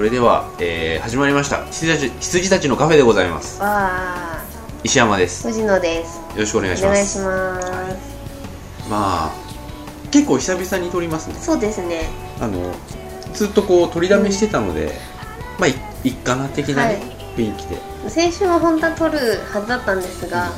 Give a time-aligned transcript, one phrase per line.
[0.00, 1.62] それでは、えー始まりました。
[1.66, 3.60] 羊たち羊たちのカフェでございます。
[3.60, 4.42] わあ。
[4.82, 5.46] 石山です。
[5.46, 6.22] よ藤野です。
[6.34, 7.68] ろしくお願いしお願いします。
[7.68, 9.32] ますまあ
[10.10, 11.34] 結構久々に撮りますね。
[11.34, 12.08] そうですね。
[12.40, 12.72] あの
[13.34, 14.92] ずっとこう取りだめしてたので、
[15.58, 17.02] まあいいっかな的な、ねはい。
[17.36, 17.76] 雰囲気で。
[18.08, 19.18] 先週は本当は撮る
[19.52, 20.50] はずだったんですが、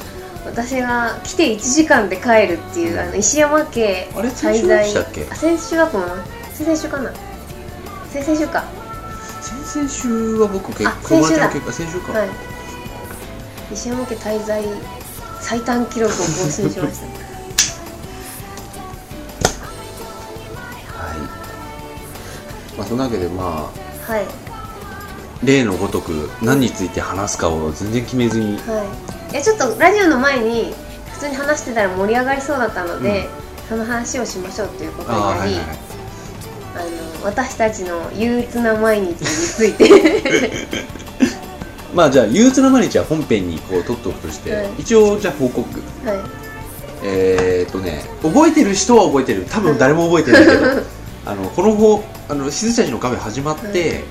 [0.46, 5.26] 私が来て1時間で帰るっていう、あの石山家あれ先週でしたっけ？
[5.28, 6.10] あ先週だと思う
[6.52, 7.12] 先々週かな？
[8.12, 8.64] 先々週か
[9.72, 12.28] 先々週は僕結あ友達の先週だ結果先週か、はい。
[13.72, 14.62] 石山家滞在
[15.40, 17.06] 最短記録を更新しました。
[20.92, 21.16] はい。
[22.76, 23.70] まあそんなわけでま
[24.08, 24.26] あはい。
[25.42, 28.58] 例のごとく何について話すかを全然決めずに。
[28.58, 28.84] は
[29.30, 29.32] い。
[29.32, 30.74] いやちょっとラジオの前に
[31.14, 33.30] 普通に話してたら盛り上がりそうだったので、
[33.70, 35.81] その話をしましょうということになりはいはいはい
[36.74, 40.50] あの私たちの憂鬱な毎日について。
[41.94, 44.70] まあじゃあ憂鬱な毎日は本編にこう取っておくとして、はい。
[44.78, 45.68] 一応じゃあ報告。
[46.04, 46.18] はい。
[47.04, 49.44] えー、っとね覚えてる人は覚えてる。
[49.50, 50.66] 多分誰も覚えてないけど
[51.26, 54.04] あのこの方あのしずちゃんちのカフェ始まって、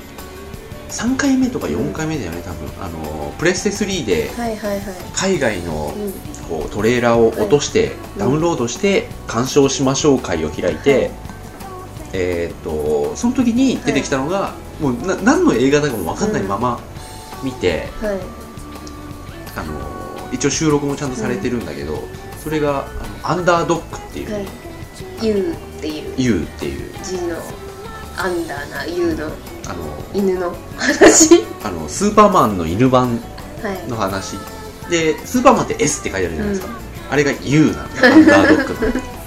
[0.89, 2.69] 3回目とか4回目だよね多分。
[2.79, 4.81] あのプレステ3ではいはいはい。
[5.13, 6.13] 海外のうん。
[6.47, 11.11] こうトレーラーを落として、うんダウンロードして鑑賞しましょう会を開いて、はい
[12.13, 16.79] えーっとその時に出てきたのが、もうな何の映画だかも分かんないまま
[17.43, 18.19] 見て、はい。
[19.55, 21.99] あの一応収録もちゃんとされてるんだけど、
[22.41, 22.85] それが
[23.23, 24.47] あのアンダードッグっていう、はい
[25.21, 26.13] 「ゆう」っていう。
[26.17, 26.91] U っていう。
[27.03, 27.35] 字の
[28.17, 29.25] アンダーな「ゆう」の。
[29.67, 30.55] あの犬の。
[30.77, 33.19] 話 あのスーパーマンの犬版
[33.61, 33.89] はい。
[33.89, 34.37] の話。
[34.89, 36.73] でスーパーマンって S って書いてあるじゃないですか、
[37.09, 38.93] あれが U なんだよアンダードッグの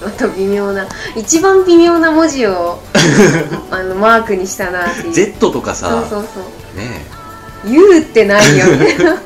[0.00, 2.80] また微妙な一番微妙な文字を
[3.70, 5.12] あのマークにしたなっていう。
[5.12, 6.78] Z とかさそうそうそう。
[6.78, 7.04] ね
[7.66, 8.66] 「ゆう」ってないよ。
[8.66, 9.22] みたいな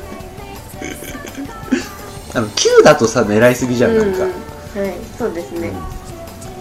[2.33, 4.81] あの Q だとさ狙いすぎじゃんなんか、うん。
[4.81, 5.71] うんはいそうですね、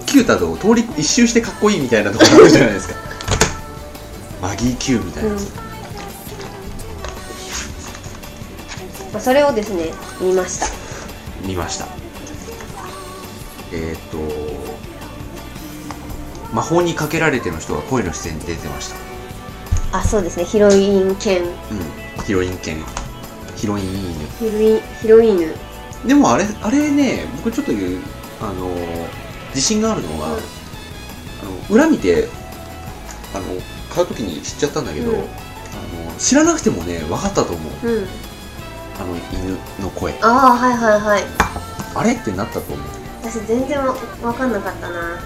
[0.07, 2.95] Q だと通り一周してかっこいいみたいなところあるじゃないですか。
[4.41, 5.51] マギー Q みたいなやつ、
[9.13, 10.69] まあ、それをですね見ました。
[11.43, 12.04] 見ました
[13.77, 14.19] えーっと
[16.55, 19.99] 魔法にかけられての人が声の出演で出てました。
[19.99, 20.45] あそうですね。
[20.45, 21.43] ヒロイン犬。
[21.43, 22.25] うん。
[22.25, 22.77] ヒロイン犬。
[23.57, 24.27] ヒロイン犬。
[24.39, 25.55] ヒロインヒロインヌ
[26.07, 27.73] でもあれあれね僕ちょっと
[28.41, 28.69] あの
[29.49, 30.33] 自信があるのが、うん。
[30.33, 30.41] あの
[31.71, 32.29] 裏見て
[33.35, 33.45] あの
[33.93, 35.19] 買う時に知っちゃったんだけど、うん。
[35.19, 35.27] あの
[36.19, 37.89] 知らなくてもね分かったと思う。
[37.89, 38.07] うん。
[38.97, 40.13] あの犬の声。
[40.23, 41.23] ああはいはいはい。
[41.97, 42.13] あれ？
[42.13, 42.87] ってなったと思う
[43.25, 45.19] 私全然わ分かんなかったな。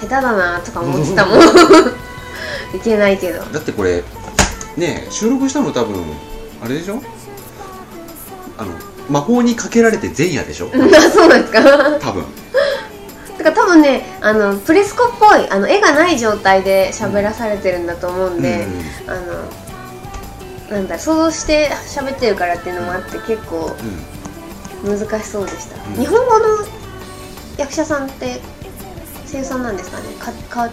[0.00, 1.38] 下手だなとか思ってたもん。
[2.76, 3.42] いけないけど。
[3.44, 4.02] だってこれ
[4.76, 6.02] ね収録したの多分
[6.64, 7.02] あれでしょ？
[8.58, 8.70] あの
[9.08, 10.70] 魔法にかけられて前夜でしょ？
[10.74, 10.76] あ
[11.10, 11.60] そうなんですか？
[12.00, 12.24] 多分。
[13.38, 18.66] だから多分ねあのプレスコっぽいあの絵がない状態で喋らされてるんだと思うんで、
[19.06, 19.12] あ
[20.70, 23.76] のなんだ想像して喋ってるからっていうのもあって結構
[24.84, 24.90] うん。
[24.92, 24.98] うん。
[24.98, 26.00] 難しそうでした、うん。
[26.00, 26.44] 日本語の
[27.58, 28.40] 役者さんって
[29.30, 30.04] 声優さんなんですかね？
[30.18, 30.68] かか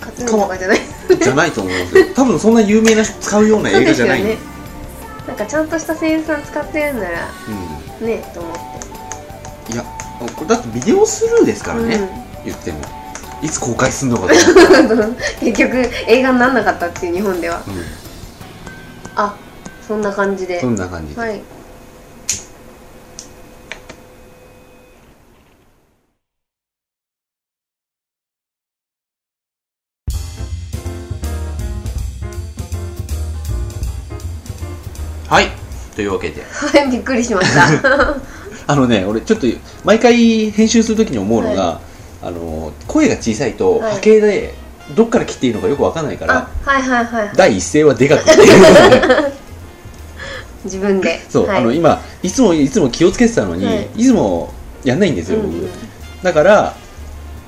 [0.00, 0.80] かつんとかじゃない？
[1.20, 2.04] じゃないと思うんですよ。
[2.16, 4.18] 多分そんな有名な人使うような映画じゃない。
[4.18, 4.40] そうでね
[5.26, 7.28] なんかちゃんとした声優さん使ってるんなら
[8.00, 8.52] うねと思っ
[9.68, 9.72] て。
[9.72, 9.84] んいや
[10.18, 12.08] これだってビデオスルーですからね、うん。
[12.46, 12.78] 言っても。
[13.40, 14.26] いつ公開するのか
[15.40, 15.76] 結局
[16.08, 17.58] 映画にならなかったっていう日本では。
[17.58, 17.60] う
[19.14, 19.34] あ
[19.86, 20.58] そんな感じで。
[20.58, 21.40] ん、そんな感じで、はい
[35.98, 36.44] というわけで。
[36.44, 38.14] はいびっくりしました。
[38.68, 39.48] あのね俺ちょっと
[39.82, 41.80] 毎回編集するときに思うのが、
[42.22, 43.94] あの声が小さいとはい。
[43.94, 44.54] 波形で
[44.94, 48.30] どっから切っていいのかよくわかんないから、あはいはいはい第一声はでかくって。
[48.30, 48.44] い
[49.26, 49.32] う
[50.66, 51.20] 自分で。
[51.28, 53.88] そう、はい、あの今いつもいつも気をつけてたのに、はい。
[53.96, 54.54] い、つも
[54.84, 55.60] やんないんですよ、僕、うん。
[55.62, 55.70] うん
[56.22, 56.76] だから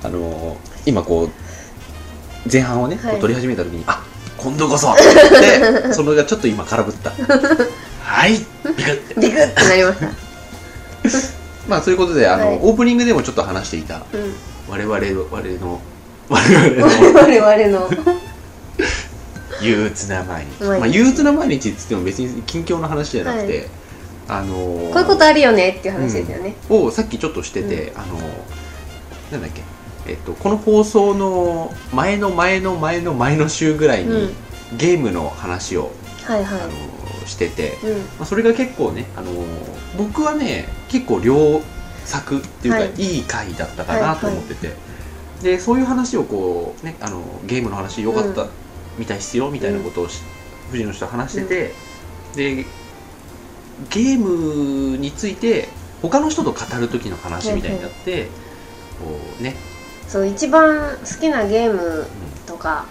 [0.03, 3.19] あの今こう前半をね、はい。
[3.19, 4.03] 撮り始めた時にあ
[4.37, 7.11] 今度こそってそのがちょっと今空振った
[8.11, 8.33] はい。
[8.33, 12.59] ビクってビクッてなりました まあそういうことであの、はい。
[12.61, 14.03] オープニングでもちょっと話していた。
[14.13, 14.33] うん。
[14.69, 15.81] 我々の我々の
[16.29, 17.13] 我々の。
[17.13, 17.89] 我々の。
[19.61, 20.63] 憂鬱な毎日。
[20.63, 20.79] 毎日。
[20.79, 23.67] まあ、憂鬱な毎日っつっても別に近況の話じゃなくて、
[24.27, 28.19] あのーこういうことあるよねっていう話ですよね、をさっきちょっとしてて、あの
[29.31, 29.61] なんだっけ。
[30.07, 34.33] えっと、この放送の前の前の前の前の週ぐらいに、うん。
[34.77, 35.91] ゲームの話を、
[36.23, 36.61] はいはい。
[36.61, 36.71] あの
[37.31, 37.97] してて、うん。
[37.99, 39.31] まあ、それが結構ね、あの
[39.97, 41.61] 僕はね結構良
[42.05, 42.91] 作っていうか、はい。
[42.97, 44.75] い、い回だったかなと思ってて、
[45.41, 48.49] でそういう話をこうねあのゲームの話良かった、うん。
[48.97, 50.21] みたいっすよみたいなことをし、
[50.71, 51.73] 藤野氏と話してて、
[52.35, 52.65] で
[53.89, 55.69] ゲームについて
[56.01, 58.25] 他の人と語る時の話みたいになって、
[58.99, 59.55] こうね、
[60.07, 62.05] そう一番好きなゲーム
[62.45, 62.85] とか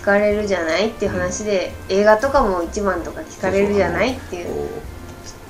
[0.00, 4.68] 聞かれるじゃないっていう話で、映画とかも一番とか聞かれるじゃないっていう。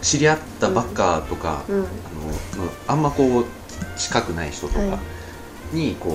[0.02, 1.78] 知り合ったばっかとか、うん。
[1.78, 1.88] あの
[2.88, 3.44] あんまこう
[3.96, 4.98] 近くない人とかは
[5.72, 6.10] にこ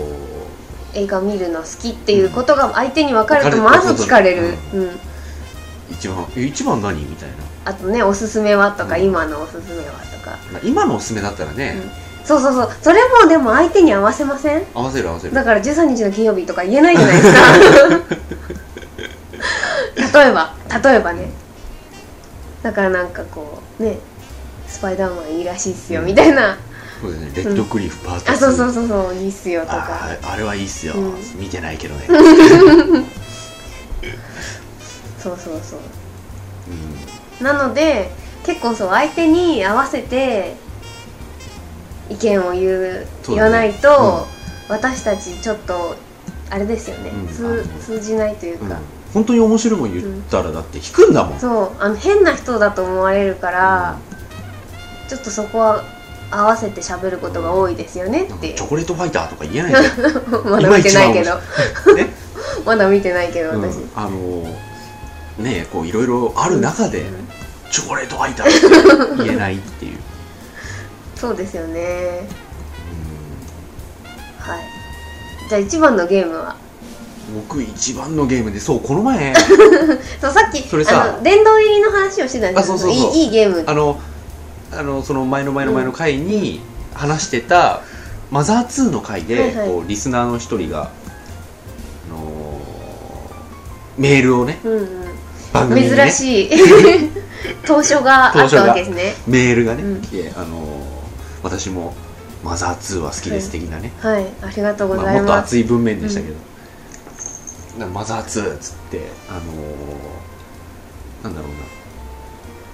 [0.93, 4.99] う、映画見るの好きっていうことが相手に分かるとまず聞かれる、うん。
[5.91, 9.03] 一番え一番何みたいな、あとねおすすめはとか、うん。
[9.05, 10.38] 今のおすすめはとか。
[10.51, 11.77] まあ、今のおすすめだったらね、
[12.25, 12.69] そうそうそう。
[12.81, 14.63] それもでも相手に合わせません？
[14.74, 15.33] 合わせる合わせる。
[15.33, 17.39] だから13日の金曜日とか言えないじゃないですか。
[20.24, 20.54] 例えば。
[20.83, 21.30] 例えばね。
[22.63, 24.00] だからなんかこうね。
[24.68, 26.01] スパイダーマンいいらしいっすよ。
[26.01, 26.57] みたいな、
[27.00, 27.31] そうですね。
[27.36, 29.13] レッドクリフパート2、あそうそうそうそう。
[29.13, 29.77] いいっすよとか。
[29.77, 31.13] ああれはいいっすよ、うん。
[31.39, 32.07] 見てないけどね、
[35.22, 35.80] そうそうそう。
[37.39, 37.45] うん。
[37.45, 38.10] なので
[38.44, 40.56] 結構そう相手に合わせて
[42.09, 44.27] 意見を言う言わないと、
[44.69, 45.95] 私たちちょっと
[46.49, 47.27] あれですよね、うん。
[47.27, 48.69] 通通じないといううん。
[48.69, 48.77] か、
[49.13, 51.71] 本当に面白いもん言ったらだって引くんだもん、そう。
[51.79, 53.97] あの変な人だと思われるから、
[55.07, 55.83] ちょっとそこは
[56.31, 58.53] 合わせて喋ることが多いですよねって。
[58.53, 59.83] チョコレートファイターとか言えない
[60.45, 61.35] まだ見てないけど。
[61.95, 62.09] ね、
[62.65, 63.61] まだ見てないけどうん。
[63.61, 64.43] 私、あの
[65.37, 67.27] ねこういろいろある中で、うん。
[67.71, 69.97] チョコレートファイターって言えないっていう、
[71.15, 72.27] そうですよね。
[74.39, 74.63] はい。
[75.50, 76.56] じゃあ一番のゲームは？
[76.59, 76.65] うん
[77.41, 79.33] 僕一番のゲームでそうこの前。
[80.21, 81.03] そうさっきそれさ。
[81.03, 83.15] あの殿堂入りの話をしてたんですあそうそうそう。
[83.15, 83.63] いいいいゲーム。
[83.65, 84.00] あの
[84.71, 86.62] あのその前の前の前の回に
[86.94, 87.81] 話してた、
[88.29, 89.67] マザー2の回で、はいはい。
[89.67, 90.89] こうリスナーの一人が、あ
[92.12, 94.88] のーメールをねうんうん。
[95.51, 95.95] 番組にね。
[95.95, 96.50] 珍しい。
[97.65, 99.15] 当初があったわけですね。
[99.25, 100.01] メールがね、うん。
[100.01, 100.84] 来て、あのー
[101.45, 101.94] 私も
[102.44, 110.25] マザー2は好きです的なね、はいありがとうごまあ、もっとざいます、熱い文面でしたけど、なマザー2っつってあのー
[111.24, 111.56] なんだろうな。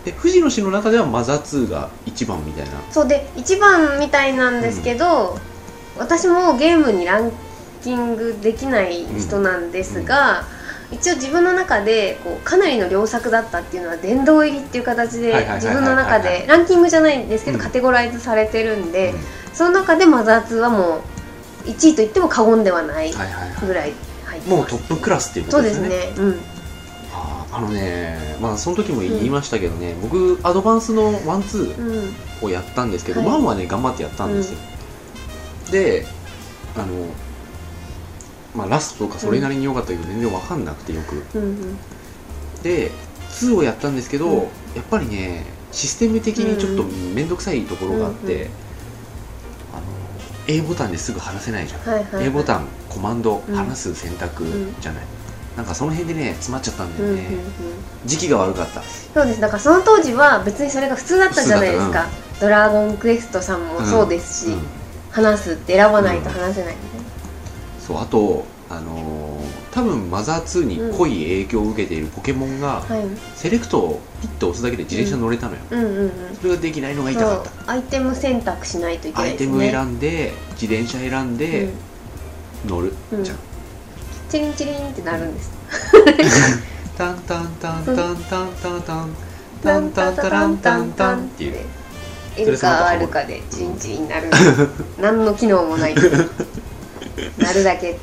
[0.06, 2.72] で藤野氏の中ではマザー2が一番みたいな。
[2.92, 5.38] そうで一番みたいなんですけど、
[5.98, 7.32] 私もゲームにラン
[7.84, 10.46] キングできない人なんですが、
[10.92, 17.64] 一応自分の中でこうかなりの良作だったっていうのは殿堂入りっていう形で自分の中でランキングじゃないんですけど、うん。
[17.64, 19.20] カテゴライズされてるんで、うん。
[19.54, 21.02] その中でマザー2はも
[21.66, 23.12] う1位と言っても過言ではない
[23.66, 23.94] ぐらい
[24.48, 25.90] もうトップクラスっていうこそうでとですすね。
[25.90, 26.40] ねうん。
[27.54, 32.16] あのねまあその時も言いましたけどね、僕アドバンスのワンツーうん。
[32.42, 33.30] をやったんですけど、はい。
[33.30, 34.60] ワンはね頑張ってやったんですよ、
[35.72, 36.06] で
[36.76, 36.88] あの
[38.56, 41.24] まあラストとかそれなりに良かったけど、全然分かんなくてよく。
[41.38, 41.78] うんうん。
[42.64, 42.92] で
[43.32, 44.36] 2をやったんですけど、うん。
[44.40, 44.44] や
[44.82, 48.48] っぱりねシステム的にちょっと面倒くさいところがあって、うんうん。
[48.48, 48.52] あの
[50.48, 52.26] A ボタンですぐ話せないじゃん、はいはいはい。
[52.28, 53.56] A ボタンコマンドうん。
[53.56, 55.04] 話す選択んじゃない、
[55.56, 57.46] なんかその辺でね詰まっちゃったんだよね、うんうんうん。
[58.06, 58.82] 時期が悪かった。
[58.82, 59.40] そうです。
[59.40, 62.10] だからその当時は別にそれが普通だったじゃないです普通だか、
[62.42, 64.62] ドラゴンクエストさんもそうですし、うん。
[65.12, 67.01] 話すって選ばないと話せないみ
[67.94, 69.32] そうあとあのー
[69.72, 76.12] 多分マザー2に濃い影響を受けているポケモンが、たいな、はい、セレクトをピッと押すだけで自転車乗れたのよ、うんうんうん。
[76.36, 77.72] それができないのが痛かった。
[77.72, 79.86] アイテム選択しないといけアイテムないですね。
[79.86, 81.70] 選んで自転車選んで
[82.68, 83.24] 乗る、うん。
[83.24, 83.38] じゃん。
[84.30, 85.52] チリンチリンってなるんです、
[86.98, 88.82] タンタンタンタンタンタンタン
[89.64, 91.56] タンタンタランタンタンっていう。
[92.38, 94.30] エルか R かでチリンチリンになる。
[95.00, 95.96] 何の機能もない
[97.38, 97.98] なるだけ。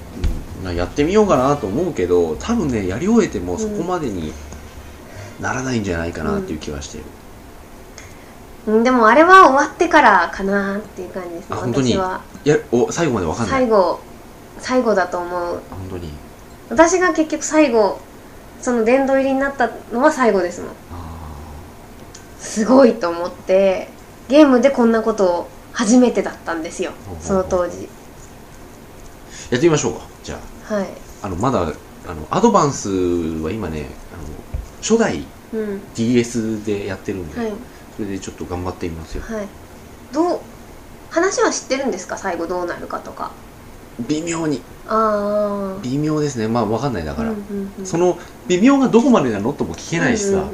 [0.63, 4.33] まあやってみようかなと思うけど多分ねやり終えてもそこまでに
[5.41, 7.05] ならないんじゃないかなっていう気はしてる、
[8.67, 8.83] うん。
[8.85, 11.93] でもあれは終わってからかなっていう感じですねあ本当に？
[11.93, 12.21] 私は。
[12.45, 13.61] いやお最後まで分かんない。
[13.61, 14.01] 最後
[14.59, 15.57] 最後だと思う。
[15.57, 16.13] あ本当に？
[16.71, 18.01] 私が結局最後
[18.61, 20.71] その殿堂入りになったのは最後ですもん。
[20.71, 20.75] あ
[22.41, 23.89] すごいと思って
[24.29, 27.77] ゲームでこんなことを初めてだったんですよその当時。
[27.77, 27.89] ー
[29.51, 30.01] やってみましょうか。
[30.23, 30.89] じゃはい。
[31.23, 31.65] ああのまだあ
[32.15, 34.23] のアドバンスは今ねあの
[34.81, 35.81] 初代うん。
[35.95, 37.53] DS でやってるんで、はい。
[37.97, 39.23] それでちょっと頑張ってみますよ。
[39.25, 39.47] はい。
[40.13, 40.41] どう
[41.11, 42.19] 話は知ってるんですか？
[42.19, 43.31] 最後どうなるかとか。
[44.09, 44.61] 微妙に。
[44.87, 46.49] ああ微妙ですね。
[46.49, 47.33] まあ分かんないだから、
[47.85, 50.49] その微妙がどこまでなのとも聞けないしさ、うやっ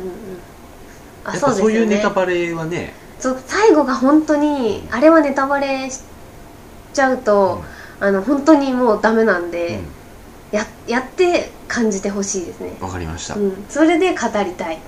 [1.25, 2.95] ぱそうですそういうネタバレはね。
[3.21, 6.01] そう最後が本当にあれはネタバレし
[6.93, 7.63] ちゃうと、
[8.05, 9.51] あの本当にもうダメなんうん。
[9.51, 9.81] で、
[10.53, 14.79] ややって感じてほしいですね、わかりました、うん、それで語りたい。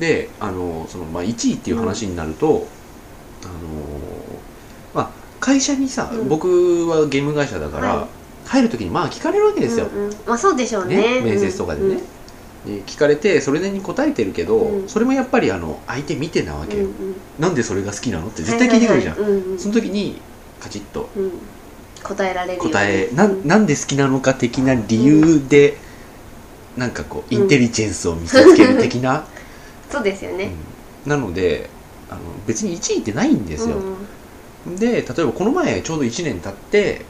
[0.00, 2.66] であのその、まあ、1位っていう話になると、
[3.44, 3.52] あの
[4.94, 6.28] まあ会社にさ、うん。
[6.28, 8.06] 僕はゲーム会社だから、はい。
[8.46, 10.12] 入る時にまあ聞かれるわけですよ、うんうん。
[10.26, 10.96] まあそうでしょうね。
[10.96, 12.00] ね面接とかでね、
[12.66, 14.88] で聞かれてそれに答えてるけど、うん。
[14.88, 17.08] それもやっぱりあの相手見てなわけよ、うんうん。
[17.10, 19.58] うんなんでそれが好きなのって絶対聞いてくるじゃん、はいはいはいうんうん。
[19.58, 20.20] その時に
[20.60, 21.32] カチッとうん
[22.02, 25.76] 答えられる答え、なうんなんで好きなのか的な理由で、
[26.76, 29.26] なんかこうインテリジェンスを見せつける的な、
[29.90, 30.52] そうですよね、
[31.04, 31.10] うん。
[31.10, 31.68] なので
[32.10, 33.76] あの別に1位ってないんですよ、
[34.66, 34.76] うん。
[34.76, 37.02] で例えばこの前ちょうど1年経って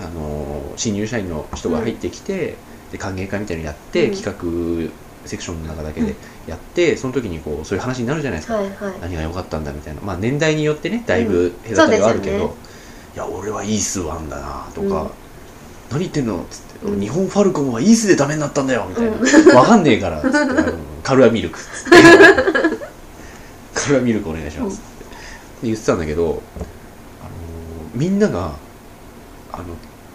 [0.00, 2.56] あの新入社員の人が入ってきて、
[2.92, 4.16] で歓迎会みたいなのやって、うん。
[4.16, 4.92] 企画
[5.26, 6.14] セクションの中だけで
[6.46, 8.92] やって、その時にこうそういう話になるじゃないですか、はいはい。
[9.00, 10.00] 何が良かったんだみたいな。
[10.00, 12.67] まあ年代によってねだいぶ隔たりはあるけど、そうですよね
[13.14, 15.10] いや俺はイースワンだなとか、うん
[15.90, 16.42] 何言ってんの？
[16.42, 17.00] っつって、うん。
[17.00, 19.56] 日本ファルコンはイースでダメになったんだよみたいな、うん。
[19.56, 20.36] わかんねえからっつって
[21.02, 21.96] カルアミルクっつって。
[23.72, 24.82] カルアミルクお願いしますって。
[25.62, 28.52] 言ってたんだけど、あのーみんなが
[29.50, 29.64] あの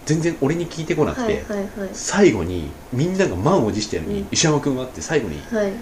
[0.06, 1.88] 全然俺に聞いてこなくて、はいはいはい。
[1.92, 4.10] 最後にみんなが満を持してるの。
[4.10, 4.26] に、うん。
[4.30, 5.42] 石山君はって最後に。
[5.50, 5.72] はい。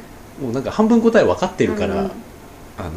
[0.43, 2.05] もうなんか半分答え分かってるから、うんうん。
[2.79, 2.91] あの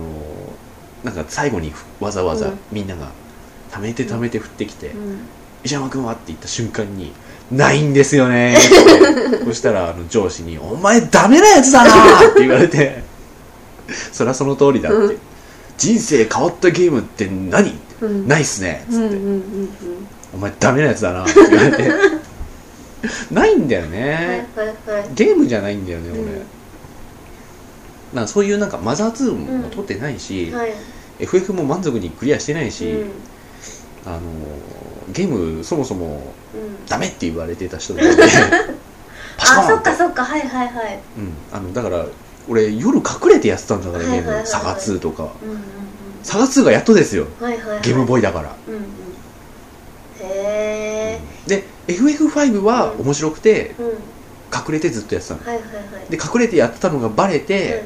[1.03, 2.59] ーなんか最後にわざわざうん。
[2.71, 3.09] みんなが
[3.75, 5.19] 貯めて貯めて振ってきてうん
[5.63, 7.13] 「石山君は?」って言った瞬間に
[7.51, 8.59] 「ないんですよね」っ
[9.39, 13.03] てそしたらあの上司に「お前ダメなやつだな!」って言われて
[14.11, 14.97] 「そりゃその通りだ」って。
[14.97, 15.17] うん
[15.77, 18.97] 「人生変わったゲームって何?」うんないっすね」つって。
[18.97, 19.69] うんうんうんうん
[20.33, 21.91] 「お前ダメなやつだな」って言われて。
[23.29, 25.09] ないんだよはいねはいはい。
[25.13, 26.41] ゲームじゃないんだよね俺、うん
[28.13, 30.73] まあそういうなんかマザー2も取ってないし、はい。
[31.19, 33.09] FF も満足にクリアしてないし、うん
[34.05, 34.19] あの
[35.11, 36.85] ゲームそもそもうん。
[36.85, 38.23] ダメって言われてた人なので
[39.37, 40.23] パシコあそっーンってかそっか。
[40.23, 40.99] はいはいはい。
[41.17, 42.05] うん、あのだから
[42.47, 44.37] 俺夜隠れてやってたんだからゲーム、はいはいはい。
[44.37, 45.29] はいサガ2とか。
[45.43, 45.63] うんうん
[46.23, 47.27] サガ2がやっとですよ。
[47.39, 47.81] うんはいはいはい。
[47.81, 48.81] ゲームボーイだから、うんうん。
[48.81, 48.85] へ
[50.23, 53.85] えで FF5 は面白くてうん。
[54.53, 55.43] 隠れてずっとやってたの。
[55.43, 55.69] はいはいは
[56.07, 56.09] い。
[56.09, 57.83] で隠れてやってたのがバレて、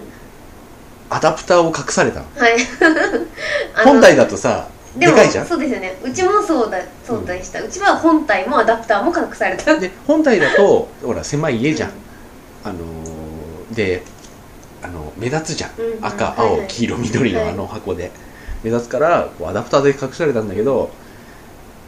[1.10, 2.58] アダプターを隠されたはい。
[3.76, 5.48] あの本体だとさででもかいじゃん？
[5.48, 5.98] そうですよね。
[6.04, 9.78] うちもそうだそうでした、うちは本体もアダプターも隠された。
[9.80, 11.96] で本体だとほら狭い家じゃん、うん
[12.66, 14.04] あのーで
[14.82, 15.92] あの目立つじゃん、うん。
[15.98, 16.06] うん。
[16.06, 16.62] 赤はいはい。
[16.62, 17.50] 青黄色緑のはい。
[17.50, 18.12] あの箱で、
[18.64, 20.90] 目立つからこうアダプターで隠されたんだけど、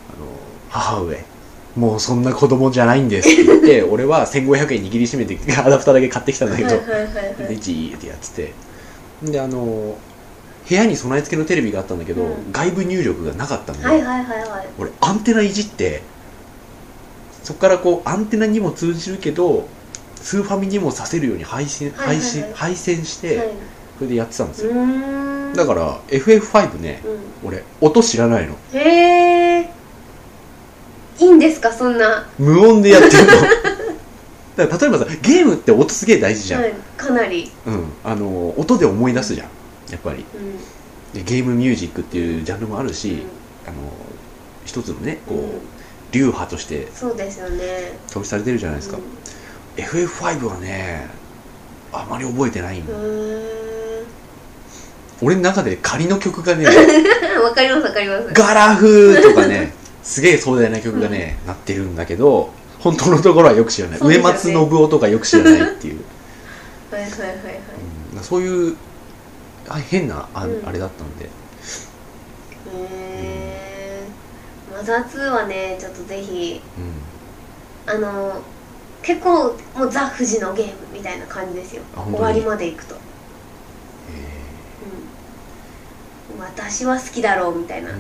[0.10, 0.27] あの
[0.70, 1.24] 母上
[1.75, 7.48] もうそんな子供じゃないんですって言って 俺は1500円握りしめてアダプターだけ買ってきたんだけど、はいはいはいはい。
[7.48, 8.53] でジーってやってて。
[9.24, 9.96] であの
[10.68, 12.51] 部屋に備え付けのテレビがあったんだけど、うん。
[12.51, 14.68] 外部入力がなかったので、はいはいはいはい。
[14.80, 16.01] 俺アンテナいじって
[17.44, 19.68] そこからこうアンテナにも通じるけど
[20.15, 22.18] スーファミにもさせるように配信、はいはいはい。
[22.18, 23.48] 配信配線して、はい。
[23.98, 24.72] それでやってたんですよ、
[25.56, 27.03] だから FF5 ね
[27.44, 28.53] う俺音知らないの。
[28.53, 29.70] んへえ
[31.20, 31.72] いいんですか？
[31.72, 32.27] そんな。
[32.39, 33.32] 無音でやってるの。
[34.58, 37.86] だから例えばさゲームって音すげえ大事じゃん、はい、かなり、うん。
[38.03, 39.48] あの音で思い出すじゃん
[39.92, 40.26] やっぱり。
[40.34, 40.58] うん。
[41.14, 43.24] でゲームミュージックっていうジャンルもあるし、
[43.68, 43.76] あの
[44.66, 45.62] 一つのねこう、うん。
[46.12, 47.94] 流派としてそうですよね。
[48.12, 48.98] 投資されてるじゃないですか、
[49.78, 51.08] FF5 はね
[51.94, 52.84] あまり覚えてないん
[55.22, 56.66] 俺の中で仮の曲がね
[57.42, 58.34] わかりますわかります。
[58.34, 64.06] ガラフとかね すげえ壮大な曲がね、なってるんだけど本当のところはよく知らない、ね。
[64.06, 66.02] 上松信夫とかよく知らないっていう、
[66.92, 67.38] はいはいはいはい。
[68.18, 68.24] うん。
[68.24, 68.76] そういう
[69.72, 70.68] あ変なあ,、うん。
[70.68, 71.25] あれだったんで。
[71.25, 71.30] へ
[72.74, 74.04] え
[74.72, 77.94] マザー2はねちょっとぜひうん。
[77.94, 78.42] あの
[79.01, 81.82] 結構もうザ・富士のゲームみたいな感じですよ。
[81.96, 82.96] 終わりまでいくと、
[86.34, 87.98] うん、私は好きだろうみたいな、うん。
[87.98, 88.00] い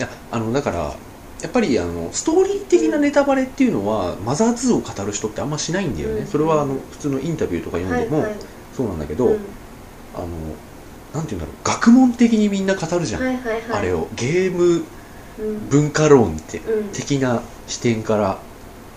[0.00, 0.94] やあのだから
[1.42, 6.26] やっぱりあのストーリー的なネタバレっていうのは、マザー2を語る人ってあんましないんだよね、うん。
[6.26, 8.24] それはあの普通のインタビューとか読んでも
[8.76, 9.38] そうなんだけど、うん。
[10.14, 10.26] あの
[11.14, 13.62] なんていうんだろう学問的にみんな語るじゃん、はいはいはい。
[13.72, 14.08] あれを。
[14.16, 14.84] ゲーム
[15.38, 15.68] うん。
[15.68, 18.38] 文化論って、うん的な視点から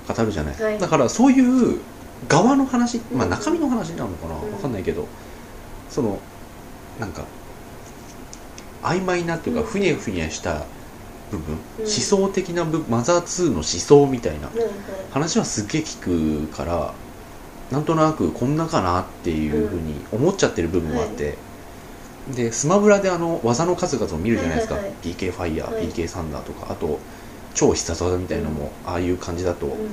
[0.07, 0.79] 語るじゃない、はい。
[0.79, 1.79] だからそういう
[2.27, 4.53] 側の話、まあうん中身の話なのかな、うん。
[4.53, 5.07] わかんないけど。
[5.89, 6.19] その
[7.00, 7.25] なんか
[8.84, 9.67] 曖昧なっていうか、うん。
[9.67, 10.65] ふにゃふにゃした
[11.31, 11.84] 部分、うん。
[11.84, 14.50] 思想的な部マザー2の思想みたいな
[15.12, 16.93] 話はすっげえ聞くから
[17.72, 21.38] なんとなくこんなかなっていうふうに思っちゃってる部分もあって、
[22.27, 25.00] でスマブラであの技の数々を見るじゃないですか、はいはいはい。
[25.01, 25.84] PK ファイヤー、はい。
[25.84, 26.72] PK サンダーとか。
[26.72, 27.00] あと
[27.53, 29.89] 超必殺技みたいなのも、ああいう感じだと、うん。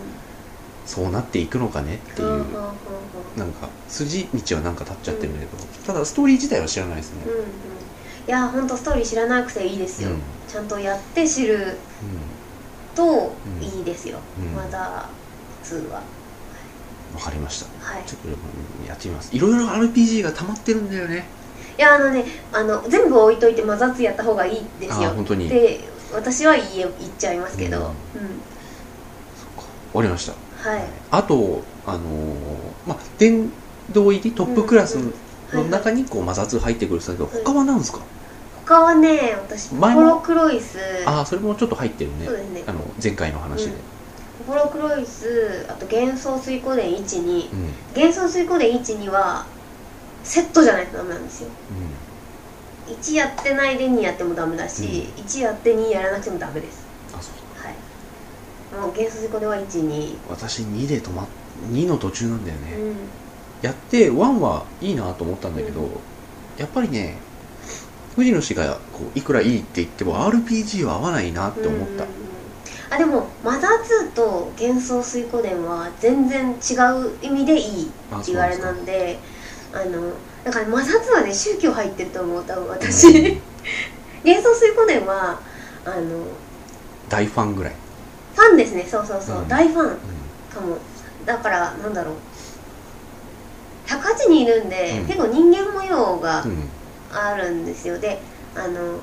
[0.85, 7.23] そうなっていくのかねっていう、はあはあはなんか筋道はなんか立っちゃってるんだけど、ただストーリー自体は知らないですね。
[7.25, 7.45] あ、うんうん。
[7.45, 10.23] いや本当ストーリー知らなくていいですよ、うん。
[10.49, 14.55] ちゃんとやって知るうといいですよ、うん。
[14.55, 15.09] まだ
[15.62, 16.01] 2は。
[17.12, 17.67] ん、わかりました。
[17.79, 18.05] はい。
[18.07, 18.31] ちょっとう
[18.83, 19.35] んやってみます。
[19.35, 21.31] いろいろ RPG が溜まってるんだよね
[21.79, 25.09] いやあのねあの全部置いといてマザー2やった方がいいですよ。
[25.09, 25.49] あー本当に。
[25.49, 25.81] で
[26.12, 27.87] 私は言え言っちゃいますけど、ううん。
[27.87, 27.93] ん
[29.93, 30.33] 終わりました。
[30.69, 30.83] はい。
[31.11, 32.02] あとあのー
[32.87, 33.49] まあ殿
[33.93, 35.14] 堂入りトップクラスうん
[35.52, 37.35] の中にこうマザー2入ってくるんですけど、はい。
[37.45, 38.00] 他は何ですか、
[38.64, 42.26] 他はね私ポロクロイスああそれもちょっと入ってるね。
[42.26, 42.64] そうですね。
[42.67, 43.73] あの前回の話で、
[44.47, 47.69] ポポロクロイスあと幻想水湖伝12うん。
[47.95, 49.45] 幻想水湖伝12は
[50.25, 51.49] セットじゃないとダメなんですよ。
[52.88, 56.85] 1やってないで2やってもダメだし、1やって2やらなくてもダメです。
[57.12, 57.64] うん、あそう。
[57.64, 57.75] はい。
[58.81, 61.26] もう幻想水湖伝は12私2で止まっ
[61.71, 62.97] 2の途中なんだよね、うん。
[63.62, 65.91] やって1はいいなと思ったんだけど、うん。
[66.57, 67.17] やっぱりね
[68.17, 72.07] 藤野氏がこういくらいいって言っても RPG は合わないなって思った、うんうんうん。
[72.91, 79.19] あでもマザー2と幻想水湖伝は全然違う意味でいいあって言われなんで
[79.73, 80.12] あの
[80.45, 83.43] だからマザー2はね宗教入ってると思う多分私、う ん
[84.25, 85.41] 幻想水湖伝は
[85.85, 86.26] あの
[87.08, 87.73] 大ファンぐらい、
[88.35, 88.87] ファンですね。
[88.89, 89.49] そうそうそう、うん。
[89.49, 89.99] 大ファンう
[90.54, 90.78] かも。
[91.26, 92.15] だからなんだろう。
[93.87, 95.06] 108人いるんで、うん。
[95.06, 96.69] 結構人間模様がんうん。
[97.13, 97.99] あるんですよ。
[97.99, 98.23] で
[98.54, 98.99] あの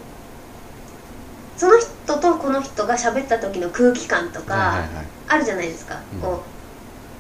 [1.58, 4.88] その人とこの人が喋った時の空気感とか、
[5.28, 6.22] あるじゃないですか、うん。
[6.22, 6.44] こ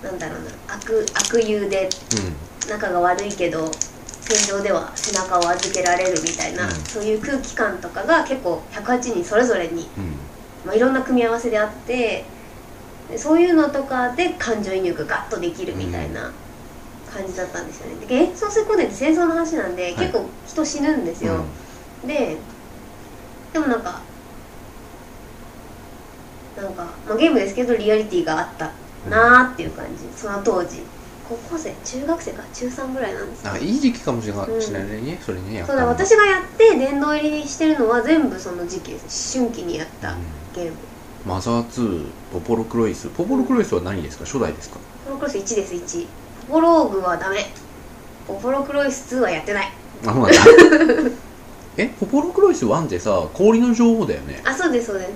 [0.01, 0.51] うなんだろうな。
[0.75, 1.89] 悪悪友で
[2.69, 3.69] 仲が悪いけど
[4.21, 6.71] 戦場では背中を預けられるみたいな、うん。
[6.71, 10.03] そういう空気感とかが結構108人それぞれに、うん。
[10.03, 10.11] うん
[10.65, 12.25] まあ、いろんな組み合わせであって
[13.09, 16.31] でそういうのとかで感情移入がガッとできるみたいな
[17.11, 18.05] 感じだったんですよね。
[18.05, 21.43] で幻想水光伝って戦争の話なんで、結構人死ぬんですよ、
[22.05, 22.37] で
[23.51, 24.01] でもなんか
[26.55, 28.71] なんか、まあ、ゲームですけどリアリティがあった
[29.09, 30.05] なーっていう感じ。
[30.15, 30.83] その当時
[31.29, 34.71] 高校生中学生か中3ぐらいなんですなんよかいい時期かもしれないうんそ
[35.31, 40.17] れねそうだ私がやって殿堂入りしてるのは全部その時期です思春期にやったうん
[40.55, 40.71] ゲーム。
[41.25, 43.09] マザー2ポポロクロイス。
[43.09, 44.25] ポポロクロイスは何ですか？
[44.25, 44.79] 初代ですか？
[45.05, 46.07] ポロクロイス1です1
[46.47, 47.45] ポポローグはダメ。
[48.27, 49.71] ポポロクロイス2はやってない。
[50.07, 51.11] あそうなんだ。
[51.77, 54.41] えポポロクロイス1ってさ氷の女王だよね。
[54.45, 55.09] あそうですそうです。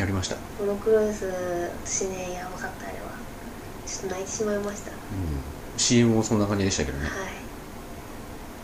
[0.00, 1.24] やりました、ポロクロイス
[1.86, 3.03] 私ねやばかったあれは
[3.86, 4.90] ちょっと泣いてしまいました。
[4.90, 4.96] うん、
[5.76, 7.04] CM もそんな感じでしたけどね。
[7.04, 7.44] はい。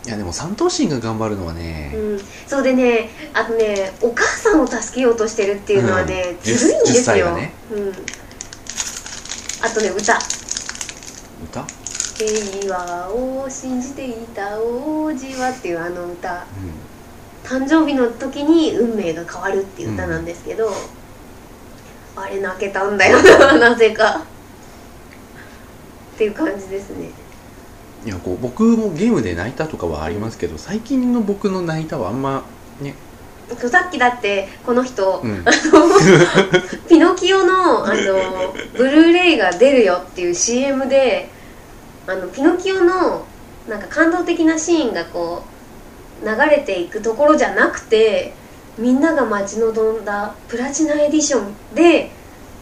[0.09, 6.37] やでも三頭身が頑張るのはね、うん、そうでねあとねお母さんを助けようとしてるっていうのはね、うん。
[6.41, 7.53] ずるいんです10歳よ、がね。
[7.71, 7.89] うん、
[9.63, 10.17] あとね歌。
[11.43, 11.65] 歌、
[12.17, 16.45] 「平和を信じていた王子は」っていうあの歌。
[17.43, 20.71] 誕生日の時に運命が変わるっていう歌なんですけど、
[22.15, 24.23] あれ泣けたんだよな なぜか
[26.21, 27.09] っていう感じですね。
[28.03, 32.43] うん、いやこう僕もゲームで泣いたとかはありますけど最近の僕の泣いたはあんま
[32.79, 32.95] ね、
[33.69, 35.45] さっきだってこの人、うん、
[36.89, 41.29] ピノキオのあのブルーレイが出るよっていう CM で
[42.07, 43.25] あのピノキオの
[43.67, 45.43] なんか感動的なシーンがこ
[46.23, 48.33] う流れていくところじゃなくて
[48.77, 52.11] みんなが待ち望んだプラチナエディションで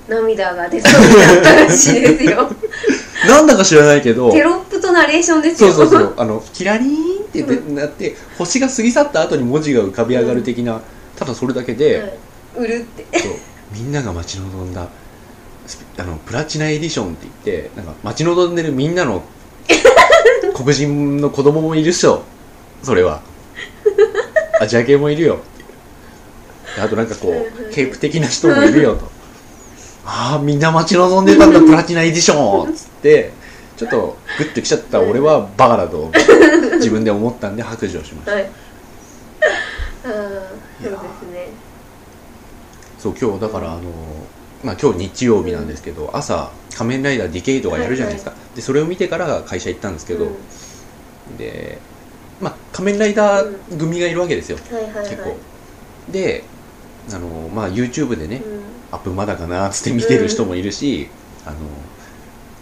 [0.09, 2.49] 涙が出そうになったらしいですよ。
[3.27, 5.71] なんだか知らないけどテロップとナレーションですよ。
[5.71, 6.13] そうそうそう。
[6.17, 10.81] あのキラリーンってでなって星が過ぎ去った後に文字が浮かび上がる的な、
[11.15, 12.17] ただそれだけで、
[12.55, 13.19] うん、売るって。
[13.19, 13.31] そう。
[13.73, 14.87] みんなが待ち望んだ
[15.99, 19.23] あのプラチナエディションって言ってなんか待ち望んでるみんなの
[20.55, 22.23] 黒人の子供もいるっしょ。
[22.83, 23.21] それは。
[24.59, 25.39] アジア系もいるよ。
[26.77, 29.18] あとなんかこうケープ的な人もいるよと
[30.11, 33.31] ああみんな待ち望んでたんだプラチナエディションっつって
[33.77, 36.11] ちょっとグッときちゃった俺はバカだと
[36.77, 38.31] 自分で思ったんで白状しました。
[38.31, 38.41] はい。
[38.43, 38.49] うん
[40.81, 41.47] そうですね。
[42.97, 43.81] そう今日だからあの
[44.63, 50.27] まあ今日日曜日なんですけど、朝仮面ライダーディケイドがやるじゃないですか、でそれを見てから会社行ったんですけど、う
[51.33, 51.37] ん。
[51.37, 51.77] で
[52.41, 55.09] まあ仮面ライダー組がいるわけですよ、はいはいはい。
[55.09, 55.37] 結構。
[56.11, 56.43] で
[57.11, 58.58] あのまあ YouTube でね、うん
[58.91, 61.09] アップまだかなっつって見てる人もいるし、
[61.45, 61.57] あの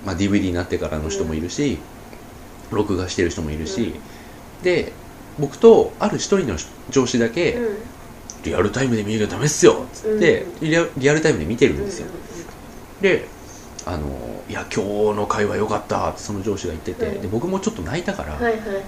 [0.05, 1.77] まあ、DVD になってからの人もいるし、
[2.71, 3.95] 録画してる人もいるし、
[4.63, 4.91] で
[5.39, 6.57] 僕とある一人の
[6.89, 7.77] 上司だけ、うん。
[8.43, 12.07] リアルタイムで見なきゃダメっすよっつって、リアリアルタイムで見てるんですよ、
[13.01, 13.27] で
[13.85, 17.21] あのいや今日の会話良かったってその上司が言ってて、うん。
[17.21, 18.83] で僕もちょっと泣いたから、はいはいはい。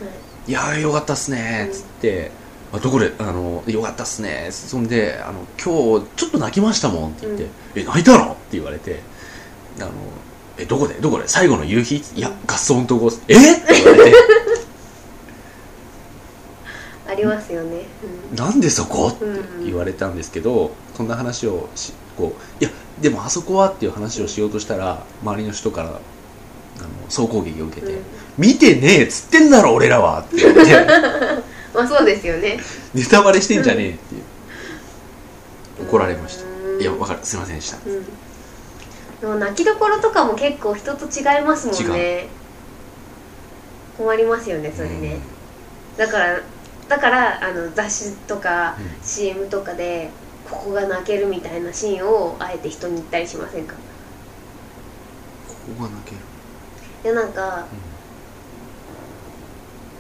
[0.48, 2.32] いやーよかったっすねっつって、
[2.72, 4.50] あどこであのよかったっすね。
[4.52, 7.12] そんであの今日ちょっと泣きましたもん。
[7.12, 7.50] って言って、うん。
[7.76, 8.34] え泣いたの？
[8.34, 9.00] って言われて
[9.80, 9.92] あの
[10.58, 10.94] えどこで？
[10.96, 11.28] どこで？
[11.28, 11.96] 最後の夕日？
[12.16, 13.12] いや合奏のとこ。
[13.28, 13.34] え？
[13.34, 14.18] って言われて。
[17.10, 17.86] ありますよね。
[18.36, 19.08] なんでそこ？
[19.08, 19.36] ってうん。
[19.36, 26.00] うん言われたんですけどそんな話をしこういやでもあそこはっていう話をしようとしたら周りの人からあの
[27.10, 28.04] 総攻撃を受けて、うん。
[28.38, 30.22] 見てねえっつってんだろ俺らは。
[30.22, 30.62] って言って
[31.80, 32.60] まあそうですよね。
[32.94, 35.88] ネタバレしてんじゃねえっていう。
[35.88, 36.44] 怒られました。
[36.44, 37.20] うんいやわかる。
[37.24, 37.78] すいませんでした。
[37.86, 38.06] うん。
[39.22, 42.28] でも泣きどころとかも結構人と違いますもんね。
[43.98, 45.18] 困りますよねそれね、
[45.98, 46.40] だから
[46.88, 49.04] だからあの雑誌とかうん。
[49.04, 50.10] CM とかで
[50.50, 53.76] ここが泣けるみたいなシーンをあえて人に言ったりしませんか？
[55.50, 56.18] ここが泣ける、
[57.04, 57.66] いやなんか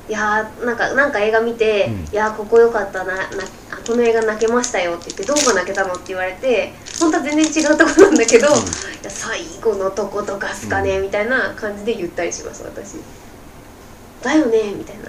[0.09, 2.05] いやーなんかなんか映画見て、うん。
[2.11, 3.27] いやーここ良かったななあ
[3.85, 8.57] この映画泣けましたよって言ってどこが泣けたのって言われて本当は全然違うとこなんだけど、いや
[9.09, 11.03] 最後のとことかすかね、うん。
[11.03, 12.97] みたいな感じで言ったりします私。
[14.23, 15.03] だよねみたいな。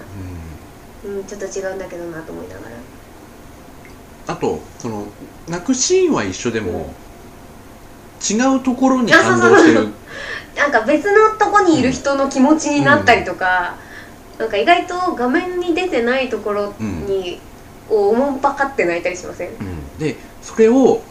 [1.05, 1.17] うん。
[1.17, 2.77] うんちょっと違うんだけどなと思いながら。
[4.27, 5.07] あとその
[5.49, 6.95] 泣くシーンは一緒でも、
[8.31, 9.89] 違うところに感動してる。
[10.57, 13.77] なんか別のとこにいる人の気持ちになったりとか、
[14.41, 17.39] なんか意外と画面に出てないところに、
[17.91, 19.51] をおもんぱかって泣いたりしません？
[19.51, 19.99] うん。
[19.99, 21.03] でそれを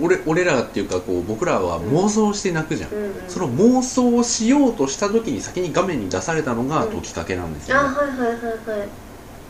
[0.00, 3.12] 俺俺らっていうかこう僕らは妄想して泣くじゃん、うんうん。
[3.28, 7.96] その妄想をしようとした時に先に画面に出されたのがうん解きかけなんですあよ、ね。
[7.96, 8.88] はいはいはいはい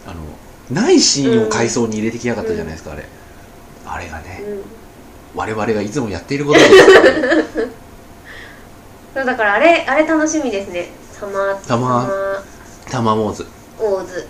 [0.06, 0.20] あの
[0.70, 3.04] ないシーンを回想に入れてきやがったじゃないですか、あれ。
[3.84, 4.62] あれがね、うん。
[5.34, 6.70] 我々がいつもやっていることです
[9.14, 10.90] そうだからあれあれ楽しみですね。
[11.12, 11.60] サマー。
[11.66, 12.08] サマ
[12.90, 13.46] タマモーズ
[13.78, 14.26] オーズ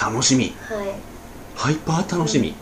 [0.00, 0.54] 楽しみ。
[0.68, 0.88] はい。
[1.56, 2.54] ハイパー楽しみ、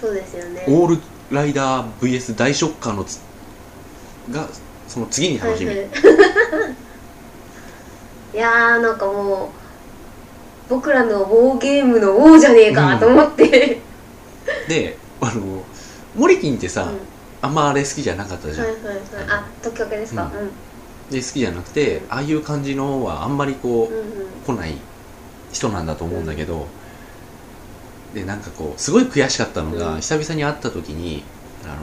[0.00, 0.64] そうですよね。
[0.68, 0.98] オール
[1.30, 3.18] ライダー VS 大ショッカーのつ
[4.32, 4.46] が
[4.88, 5.88] その次に楽しみ、はいはい。
[8.34, 9.48] いやーなんかもう
[10.68, 13.80] 僕らのウォーゲームの王じゃねえかと思って、
[14.68, 15.62] であの
[16.16, 16.98] モリキンってさ、うん。
[17.42, 18.96] あんまあれ好きじゃなかったじゃん、はいはいはい。
[19.28, 20.30] あ時かけですか？
[20.34, 20.50] ううんん
[21.10, 24.24] で好きじゃなくてああいう感じのはあんまりこう、うんうん。
[24.46, 24.74] 来ない
[25.52, 26.66] 人なんだと思うんだけど、
[28.14, 30.00] でなんかこうすごい悔しかったのが、うん。
[30.00, 31.22] 久々に会った時に
[31.64, 31.74] あの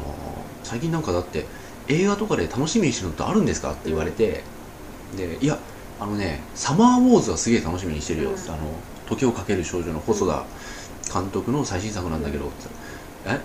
[0.63, 1.45] 最近なんかだって
[1.87, 3.71] 映画とかで楽しみにしてるのってあるんですか？
[3.71, 4.43] って言われて、
[5.17, 5.57] でいや
[5.99, 8.35] あのね「サマーウォーズ」はすげえ楽しみにしてるようん。
[8.35, 8.57] あの
[9.07, 10.45] 時をかける少女の細田
[11.11, 12.75] 監督の最新作なんだけど、って言っ
[13.25, 13.41] たらえ？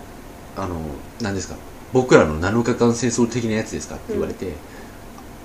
[0.57, 0.79] あの
[1.21, 1.55] 何ですか？
[1.93, 3.95] 僕らの7日間戦争的なやつですか？
[3.95, 4.53] って言われて、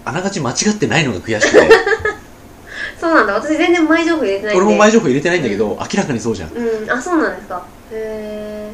[0.05, 1.69] あながち間違ってないのが悔しくて。
[3.01, 3.35] そうなんだ。
[3.35, 4.63] 私全然前情報入れてないんで。
[4.65, 6.51] 俺も前情報入れてないんだけど、明らかにそうじゃん。
[6.53, 6.91] うん。
[6.91, 7.67] あそうなんですか。
[7.91, 8.73] へえ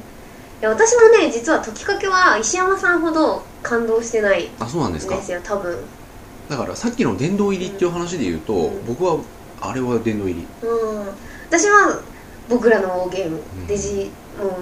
[0.60, 5.14] いや私もね実は解きかけは石山さんほど感動してないんあそうなんですか。
[5.16, 5.76] ですよ多分。
[6.48, 8.84] だからさっきの殿堂入りっていう話で言うと、うん。
[8.86, 9.18] 僕は
[9.60, 10.46] あれは殿堂入り。
[10.62, 11.06] うん。
[11.48, 12.00] 私は
[12.48, 13.66] 僕らのゲーム、ん。
[13.66, 14.58] デジモ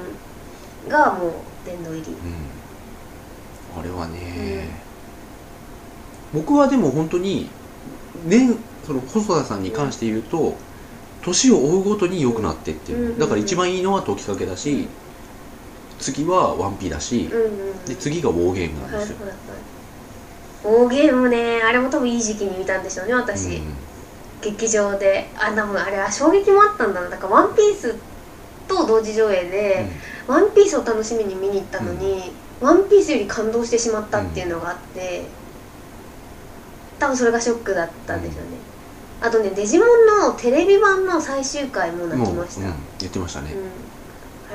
[0.87, 1.33] ンがもう
[1.65, 2.13] 殿堂入り。
[2.13, 3.81] うん。
[3.81, 4.69] あれはね、
[6.37, 7.49] 僕はでも本当に
[8.27, 8.55] 年
[8.87, 10.55] その細田さんに関して言うと
[11.23, 14.87] 年を追うごとに良くなってっていう、うんだから一番いいのは解きかけだし、
[15.99, 20.83] 次はワンピだし、うんうんで次がウォーゲームなんですよ、はいはいはい。
[20.83, 23.75] ウォーゲームねあれも多分いい時期に見たんでしょうね私、うん。
[24.43, 25.31] 劇場で。
[25.37, 27.09] あ多分あれは衝撃もあったんだな。
[27.09, 27.95] だから「ワンピース
[28.69, 29.87] と同時上映で
[30.29, 35.25] 「ワンピースを楽しみに見に行ったのに「ワンピースより感動してしまったっていうのがあって
[36.99, 38.51] 多分それがショックだったんでしょうね、
[39.21, 43.57] あとねデジモンのテレビ版の最終回も泣きました、もううん言ってましたね、う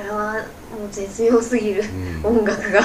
[0.00, 0.32] あれは
[0.78, 1.84] もう絶妙すぎる。
[2.24, 2.38] うん。
[2.38, 2.80] 音楽が。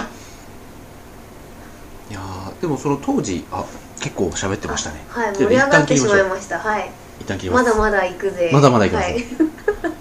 [2.10, 3.66] いやーでもその当時あ
[4.00, 5.06] 結構喋ってましたね。
[5.10, 6.60] はい盛り上がってしまいました。
[6.60, 6.92] はい。
[7.20, 8.50] 一旦切りまますだまだ行くぜ。
[8.54, 9.12] まだまだ行きます。
[9.12, 9.97] はい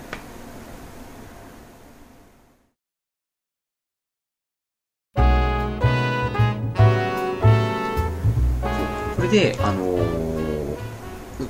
[9.27, 10.77] れであのー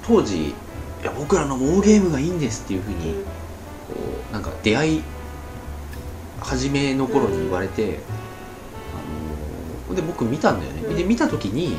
[0.07, 0.55] 当時い
[1.05, 3.95] や僕らのウォーゲームがいいんですっていうふうに、こ
[4.31, 5.03] うなんか出会い
[6.41, 8.01] 初めの頃に言われて、
[9.89, 11.79] あので僕見たんだよね、うんで見た時に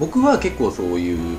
[0.00, 1.38] 僕は結構そういう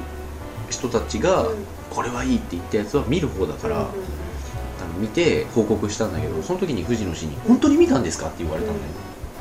[0.69, 1.65] 人たちが、うん。
[1.89, 3.89] これはいいって言ったやつは見る方だから、うんうん
[4.79, 8.89] あの見て報告したんだけどその時に藤野氏に「本当に見たんですか?」って言われたんだよ、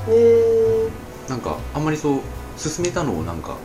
[0.08, 0.16] うんへ
[0.86, 0.88] え
[1.28, 2.20] なんかあんまりそう
[2.56, 3.56] 進めたのをなんか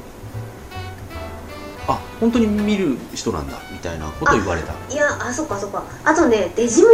[1.87, 4.73] あ本当に見る人なんだみたいなことを言われた。
[4.93, 5.83] いやあそっかそっか。
[6.03, 6.93] あとねデジモンっ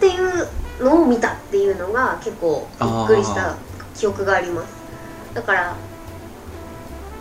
[0.00, 0.48] ていう
[0.84, 3.56] のを見たっていうのが結構びっくりした
[3.94, 4.68] 記憶があります。
[5.34, 5.76] だから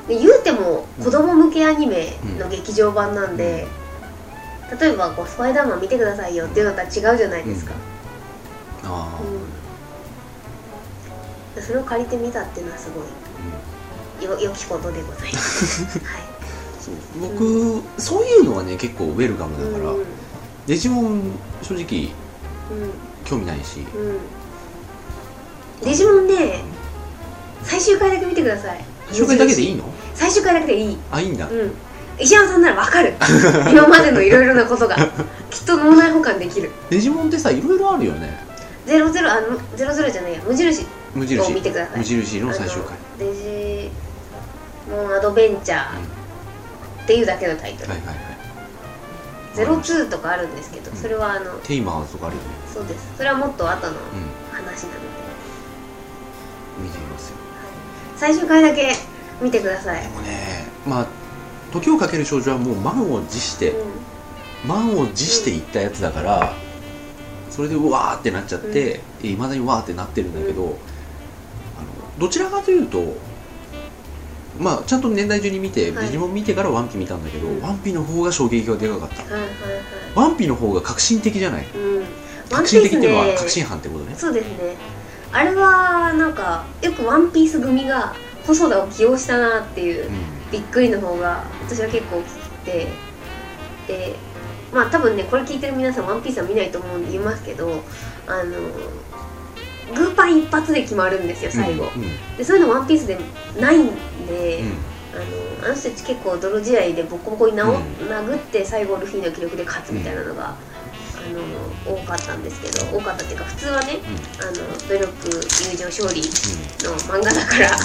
[0.07, 3.67] で言うても子供向けアニメの劇場版なんで、
[4.79, 7.73] 例えばこう「スパイダーマン見てくださいよ」っていうのとは違うじゃないですか、
[8.83, 9.21] ああ、
[11.57, 11.63] うん。
[11.63, 13.03] それを借りてみたっていうのはすごい
[14.21, 15.84] よ良きことでございます。
[15.99, 16.21] はい。
[16.80, 19.99] そう僕、そういうのはね結構ウェルカムだから、うん。
[19.99, 20.06] うん
[20.67, 21.21] デジモン
[21.62, 22.10] 正直
[23.23, 23.82] 興味ないし。
[23.95, 25.88] うん。
[25.88, 26.63] デジモンね
[27.63, 28.84] 最終回だけ見てください。
[29.12, 29.84] 紹介だけでいいの？
[30.15, 30.97] 最終回だけでいい。
[31.12, 31.71] あいいんだ、うん。
[32.19, 33.13] 石山さんならわかる。
[33.69, 34.95] 今までのいろいろなことが。
[35.51, 36.71] きっと脳内保管できる。
[36.89, 38.43] デジモンってさいろいろあるよね。
[38.88, 40.39] ゼロゼロあのゼロゼロじゃないや。
[40.47, 41.39] 無印無印。
[41.41, 41.97] を見てください。
[41.99, 42.97] 無印の最終回。
[43.19, 43.41] デジ
[44.89, 45.98] モンアドベンチャー
[47.04, 48.17] っていうだけのタイトル、はいはいはい。
[49.54, 50.98] ゼロツーとかあるんですけどうん。
[50.98, 52.50] それはあのテイマーズとかあるよね。
[52.74, 53.13] そうです。
[53.17, 53.95] それはもっと後のう
[54.52, 55.08] 話なので。
[56.82, 57.38] ん見てみますよ。
[58.17, 58.93] 最終回だけ
[59.41, 60.04] 見てください。
[60.04, 61.08] でもねまあ
[61.71, 63.84] 時をかける少女はもう満を持してう
[64.67, 66.54] 満を持していったやつだから
[67.50, 70.78] それでうわーってなっちゃっていまだにわーってなってるんだけど、
[71.78, 71.88] あの
[72.19, 73.15] どちらかというと
[74.60, 76.06] まあちゃんと年代順に見て、はい。
[76.06, 77.62] デジモン見てからワンピ見たんだけど、うん。
[77.62, 79.24] ワンピの方が衝撃がでかかった。
[79.24, 79.52] んはいはいはい。
[80.15, 81.65] ワンピの方が革新的じゃない。
[81.65, 82.04] うん。
[82.50, 83.36] 革新的っていうのはね。
[83.36, 84.15] 革新犯ってことね。
[84.15, 84.76] そうですね。
[85.32, 88.15] あれはなんかよくワンピース組が
[88.46, 90.10] 細田を起用したなっていうう
[90.52, 92.88] びっくりの方が私は結構大きくて。
[93.88, 94.15] で
[94.74, 97.84] まあ多分ねこれ聞いてる皆さんワンピースは見ないと思うんで言いますけど
[98.28, 98.58] あの
[99.93, 102.04] グーパン一発で決まるんですよん最後、うん。
[102.04, 103.17] うんでそういうのワンピースで
[103.60, 103.88] ないん
[104.28, 104.67] で、うん。
[105.13, 107.82] あのあの人たち結構泥試合でボコボコになお、うん。
[108.10, 114.00] 殴って最後ルフィの記録で勝つみたいなのが、あの多かったんですけど多かったっていうか普通はね
[114.39, 114.54] あの
[114.88, 115.08] 努力
[115.71, 117.78] 友情勝利の漫画だから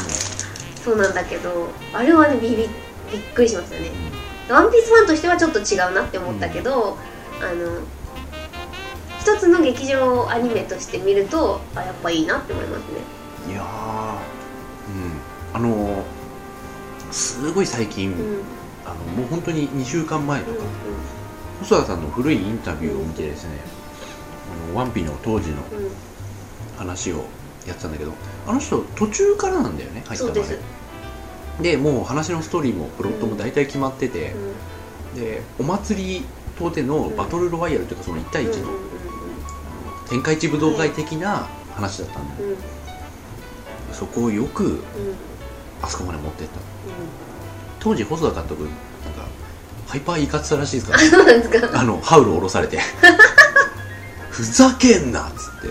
[0.85, 2.67] そうなんだけどあれはねビビびっ
[3.35, 3.91] くりしましたね。
[4.49, 6.99] ワンピースファンとしてはちょっと違うなって思ったけど、
[7.41, 7.81] あの
[9.21, 13.53] 一つの劇場アニメとして見るとあやっぱいいなって思いますね。
[13.53, 13.65] いやー
[14.95, 15.21] うん。
[15.55, 16.03] あのー
[17.13, 18.19] すごい最近、うん。
[18.19, 18.43] うん
[18.87, 20.65] あのもう本当に2週間前とか、
[21.61, 23.59] 細田さんの古いインタビューを見てですね、
[24.67, 25.85] あのワンピの当時のうん。
[25.85, 25.91] うん
[26.81, 27.17] 話を
[27.67, 28.15] やってたんだけど
[28.47, 30.59] あの人途中からなんだよね入ったのそうです。
[31.61, 34.33] ででもう話のストーリーもプロットも大体決まってて
[35.15, 35.21] う、ん。
[35.21, 36.25] でお祭り
[36.59, 38.89] 島でのバトルロワイヤルというかその1対1の、うんうん
[40.11, 42.35] 天下一武道会的な話だったんだ。
[43.92, 44.73] そこをよくうん。
[44.73, 44.81] うん
[45.83, 46.61] あそこまで持ってった。
[47.79, 48.70] 当時細田監督なん
[49.14, 49.27] か
[49.87, 50.99] ハイパーいかつさらしいですか？
[50.99, 51.81] らそうなんですか？
[51.81, 52.79] あのハウル下ろされて。
[54.29, 55.68] ふざけんなっつって。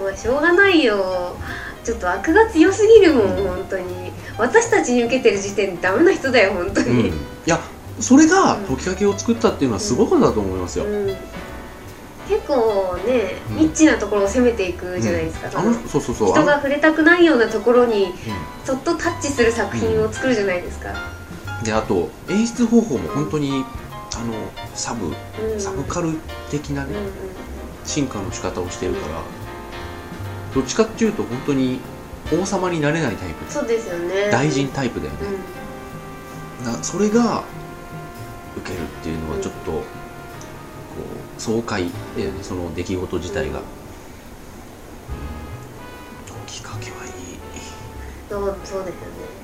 [0.00, 1.34] まあしょうがないよ。
[1.82, 4.12] ちょっと悪が強すぎるもん本当に。
[4.38, 7.12] 私たちに受けてる時点でダメな人だよ本当うん、いに
[7.44, 7.58] や
[7.98, 11.16] それが解きかけを作ったっていうのはすごいことだと思いますよ、うん
[12.30, 13.56] 結構ね、うん。
[13.56, 16.30] ニッチなところを攻めていくじゃないですか、あのそうそうそう。
[16.30, 20.94] 人が触れたくないようなところにあそっとタッチする作品を作るじゃないですか、
[21.64, 23.64] であと演出方法も本当に
[24.16, 24.32] あの
[24.74, 26.12] サブうん、サブカル
[26.50, 27.12] 的なねうんうん。
[27.84, 29.22] 進化の仕方をしてるから
[30.54, 31.80] どっちかっていうと本当に
[32.32, 33.52] 王様になれないタイプ。
[33.52, 34.30] そうですよね。
[34.30, 35.18] 大臣タイプだよね、
[36.60, 36.72] うん。
[36.72, 37.42] なそれが
[38.56, 39.82] 受けるっていうのはちょっと
[41.40, 41.82] 爽快
[42.16, 43.64] だよねその出来事自体が、うん
[46.46, 47.12] きっかけはいい。
[48.28, 49.40] そうそうですよね。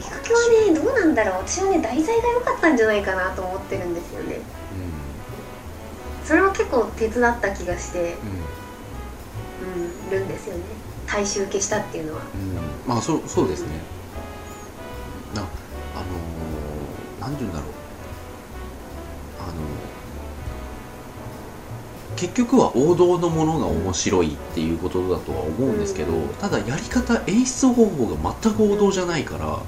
[0.00, 0.40] きっかけは
[0.72, 1.42] ねどうなんだろう。
[1.46, 4.40] 私はね題材が良かったんじゃないかなと思ってるんですよね。
[6.24, 8.16] それは結構手伝った気がして、
[9.60, 9.82] うん。
[9.84, 10.62] うん、るんですよね。
[11.06, 12.22] 大衆消したっていうのは。
[12.34, 13.68] うん、うん、まあそうそうですね。
[15.34, 17.81] なあのー、なんて言うんだろう
[22.22, 26.28] 結局は王道のものが面白いっていうことだとは思うんですけど、うん。
[26.34, 29.58] ただやり方演出方法が全く王道じゃないから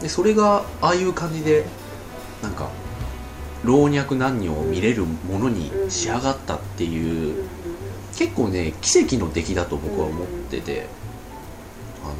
[0.00, 1.66] でそれがああいう感じで
[2.42, 2.70] なんか
[3.62, 7.44] 老若男女を見れるものに仕上がったっていう、
[8.16, 10.86] 結構ね奇跡の出来だと僕は思ってて、
[12.02, 12.14] あの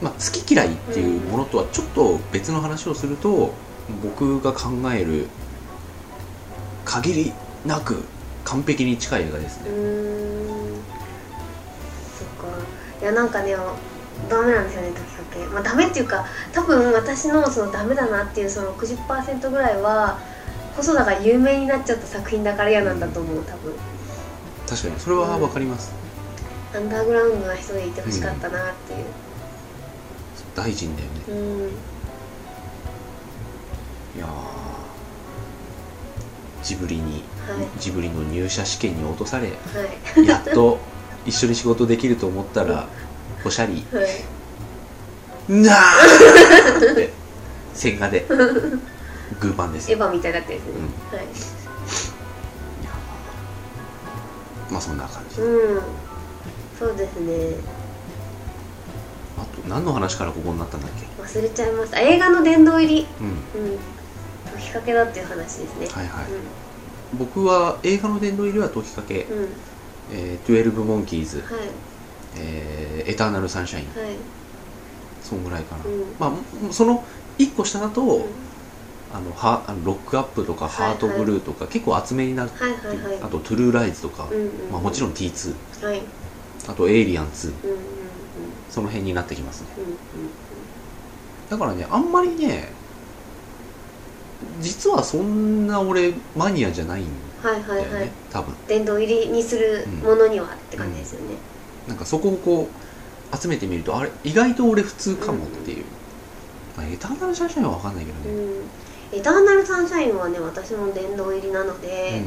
[0.00, 3.52] まあ好き嫌いっていうものとはちょっと別の話をすると、
[4.02, 5.26] 僕が考える
[6.84, 7.32] 限り
[7.66, 8.04] なく
[8.44, 10.82] 完璧に近い映画ですね、うーん。
[12.18, 12.56] そっか。
[13.02, 13.54] いやなんかね
[14.28, 20.18] ダメなんですよね時かけまあダメっていうか多分私のそのダメだなっていうその60%ぐらいは
[20.76, 23.74] 細田が有名になっちゃった作品だから嫌なんだと思う多分。
[24.68, 25.00] 確かに。
[25.00, 25.92] それは分かります、
[26.74, 29.04] アンダーグラウンドな人でいてほしかったなっていう。
[30.54, 31.22] 大臣だよね。
[31.28, 31.68] うん、
[34.16, 34.28] いやー。
[36.62, 37.22] ジブリにはい
[37.78, 39.52] ジブリの入社試験に落とされは
[40.22, 40.26] い。
[40.26, 40.78] やっと
[41.26, 42.88] 一緒に仕事できると思ったら
[43.44, 43.84] おしゃり。
[43.92, 44.04] はい。
[45.52, 47.10] なーって
[47.74, 48.26] 千賀で。
[48.28, 49.96] グーパンですよ。
[49.96, 50.70] エヴァみたいだったやつね、
[51.16, 51.26] はい。
[54.70, 55.40] まあそんな感じ。
[55.40, 55.82] うん。
[56.78, 57.56] そうですね。
[59.38, 61.06] あと何の話からここになったんだっけ？
[61.22, 63.06] 忘れちゃいました映画の殿堂入り。
[63.20, 63.26] うん。
[63.26, 63.78] うん。
[64.52, 65.86] 解きかけだっていう話ですね。
[65.86, 66.24] はいはい
[67.18, 69.48] 僕は映画の殿堂入りは解きかけうん、うん、
[70.12, 71.46] えー、12モンキーズ、はい。
[72.36, 74.14] えーエターナルサンシャインはい。
[75.22, 76.04] そんぐらいかな、うん。
[76.18, 77.04] まあもその
[77.38, 78.24] 1個下だと、うん。
[79.12, 80.88] あのはあのロックアップとかはいはい。
[80.90, 83.16] ハートブルーとか、結構厚めになってはいはいはい。
[83.22, 85.98] あとトゥルーライズとか、うんうんまあ、もちろん T2 はい。
[85.98, 86.04] うん
[86.68, 87.78] あとエイリアン2うんうん。
[88.68, 89.68] その辺になってきますね。
[89.78, 89.96] うんうん。
[91.48, 92.68] だからねあんまりね
[94.60, 97.06] 実はそんな俺マニアじゃないん
[97.42, 98.54] はいはだよね、いはい多分。
[98.68, 101.36] 殿堂入りにするものにはって感じですよね、
[101.88, 102.68] なんかそこをこ
[103.32, 105.84] う集めてみるとあれ意外と俺普通かもっていう、
[106.76, 108.36] まあ、エターナルシャンシャインは分かんないけどね、
[109.12, 109.18] うん。
[109.18, 112.22] エターナルサンシャインはね私も殿堂入りなので、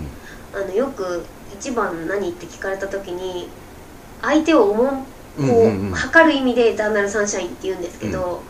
[0.53, 1.23] あのよく
[1.53, 3.47] 一番何って聞かれた時に
[4.21, 4.95] 相手を思うこ
[5.37, 5.87] う,、うんうん。
[5.87, 8.41] うん測る意味でエターナルサンシャインって言うんですけど、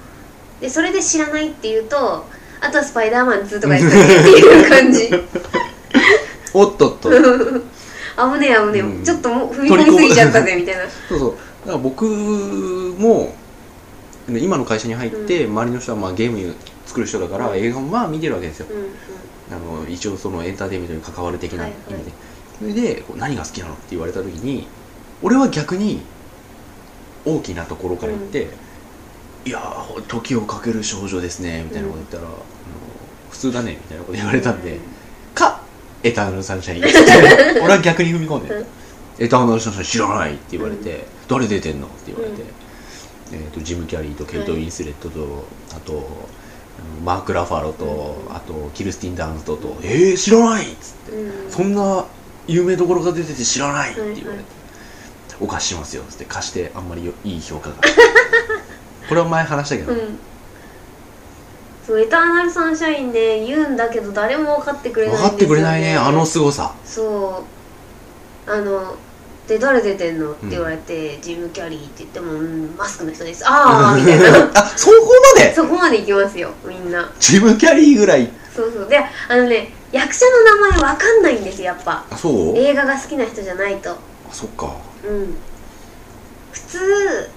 [0.61, 2.25] でそれで知らないっていうと
[2.63, 5.09] あとはスパイダーマン2とかやったっていう感じ。
[6.53, 7.09] おっとっと。
[7.09, 7.17] 危
[8.39, 9.03] ねえ危ねえ、うん。
[9.03, 10.83] ちょっともう踏み込みすぎちゃったぜみたいな。
[11.09, 11.31] そうそう。
[11.31, 13.35] だから僕も
[14.27, 17.57] ね今の会社に入って、周りの人はまあゲーム作る人だから、うん。
[17.57, 18.67] 映画もまあ見てるわけですよ。
[18.69, 18.89] うんうん。
[19.51, 22.03] あの一応そのエンターテインメントに関わる的な意味で、はい。
[22.03, 22.13] はい
[22.59, 24.67] それでこう何が好きなのって言われた時に
[25.21, 26.01] 俺は逆に
[27.25, 28.47] 大きなところから言って
[29.45, 32.23] 「いやー時をかける少女ですね」みたいなこと言ったら、
[33.33, 34.79] 普通だね」みたいなこと言われたんで
[35.35, 35.59] 「か
[36.03, 36.85] エターナルサンシャイン」っ
[37.53, 38.65] て俺は逆に踏み込んでうん
[39.19, 42.47] 「エターナルサンシャイン知らない」って言われて「誰出てんの?」って言われて、うん。
[43.31, 44.65] えー、とジム・キャリーとケイト・ウはい。
[44.65, 46.07] ィンスレットと、あと
[47.03, 48.35] マーク・ラファロと、うん。
[48.35, 51.11] あとキルスティン・ダンストと「えー、知らない!」っつって。
[51.13, 51.51] うん。
[51.51, 52.05] そんな
[52.47, 54.43] 有名どころが出てて知らないって言われて、
[55.39, 57.75] お貸ししますよっつって貸してあんまりよいい評価が。
[59.09, 60.19] これは前話したけど、うん
[61.85, 66.73] そうエターナルサンシャインで言うんだけど誰も分かってくれないんですよ、ね、分かってくれないねあの凄さ。
[66.85, 67.43] そ
[68.47, 68.51] う。
[68.51, 68.95] あの
[69.47, 73.43] で誰出てんのって言われて、ジム・キャリーって言っても、うん、マスクの人です。
[73.45, 74.51] ああみたいな。
[74.55, 74.95] あそこ
[75.35, 75.53] まで？
[75.53, 77.11] そこまでいきますよみんな。
[77.19, 78.29] ジム・キャリーぐらい。
[78.55, 78.87] そうそう。
[78.87, 82.05] であのね役者の名前わかんないんですよやっぱ。
[82.09, 82.57] あそう？
[82.57, 83.91] 映画が好きな人じゃないと。
[83.91, 83.97] あ
[84.31, 84.73] そっか、
[85.05, 85.35] うん。
[86.53, 87.29] 普通う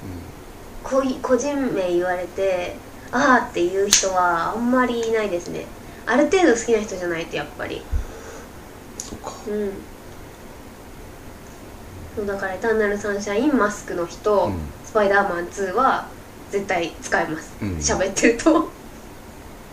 [0.84, 2.76] こい個人名言われて
[3.16, 5.66] ああっていう人はあんまりいないですね。
[6.04, 7.76] ある程度好きな人じゃないとやっぱり。
[7.76, 7.80] ん、
[8.98, 9.32] そっか。
[9.48, 9.72] うん。
[12.14, 14.58] そうだから「エターナルサンシャイン」マスクの人、うん。
[14.84, 16.10] スパイダーマン2は
[16.50, 17.56] 絶対使えます。
[17.62, 17.68] うん。
[17.78, 18.70] 喋、ってると。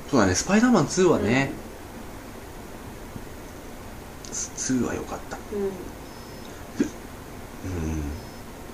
[0.10, 0.36] そうだね。
[0.36, 1.54] スパイダーマン2はね、
[4.32, 5.38] 2は良かった。
[5.52, 5.68] うん。
[7.64, 8.10] うん。
[8.12, 8.13] で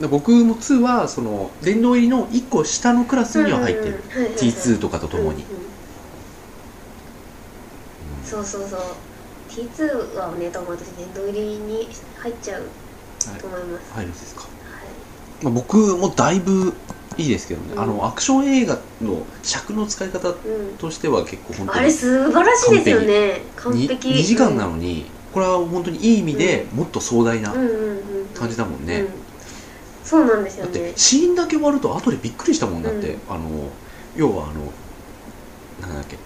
[0.07, 4.09] 僕も2はその殿堂入りの1個下のクラスには入ってる、うんうんうん。
[4.09, 4.35] はいはいはい。
[4.35, 5.69] T2 とかとともに、うんうん
[8.23, 8.79] そうそうそう。
[9.49, 12.69] T2 はね多分私殿堂入りに入っちゃう
[13.39, 15.43] と思います、入るんですか、はい。
[15.43, 16.73] まあ、僕もだいぶ
[17.17, 17.79] いいですけどね、うん。
[17.81, 20.77] あのアクション映画の尺の使い方うん。
[20.77, 23.41] としては結構本当にあれ素晴らしいですよね。
[23.55, 24.09] 完に璧。
[24.11, 28.27] 2時間なのに、これは本当にいい意味でもっと壮大なうんうんうんうん。
[28.33, 29.28] 感じだもんね、うん
[30.09, 33.21] そうなんですよだってねシーンだけ終わると後でびっくりしたもんだって、うん。
[33.29, 33.69] あの
[34.15, 34.73] 要はあの
[35.81, 36.17] なんだっけ。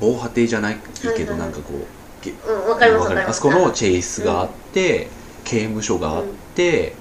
[0.00, 0.76] 防波堤じゃない
[1.16, 3.30] けど、なんかこうげうんわかりますわかります。
[3.30, 5.06] あそこのチェイスがあって、
[5.44, 6.24] 刑務所があっ
[6.56, 6.96] て、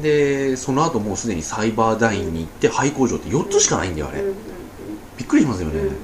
[0.00, 4.34] でその後もうすでにサイバーダインに行って廃工場って4つしかないんだよあれ、うんうん
[5.16, 5.86] びっくりしますよね、うん。
[5.88, 5.96] うん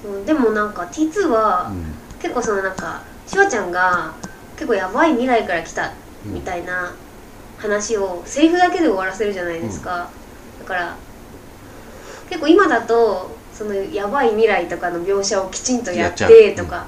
[0.00, 1.84] そうでもなんか T2 はうん。
[2.20, 4.14] 結構そのなんかシュワちゃんが
[4.56, 5.92] 結構やばい未来から来た
[6.24, 6.94] みたいな
[7.58, 10.10] 話をセリフだけで終わらせるじゃないですか、
[10.60, 10.96] だから
[12.28, 16.86] 結構今だとそのやばい未来とかの描写をきちんとやってとか、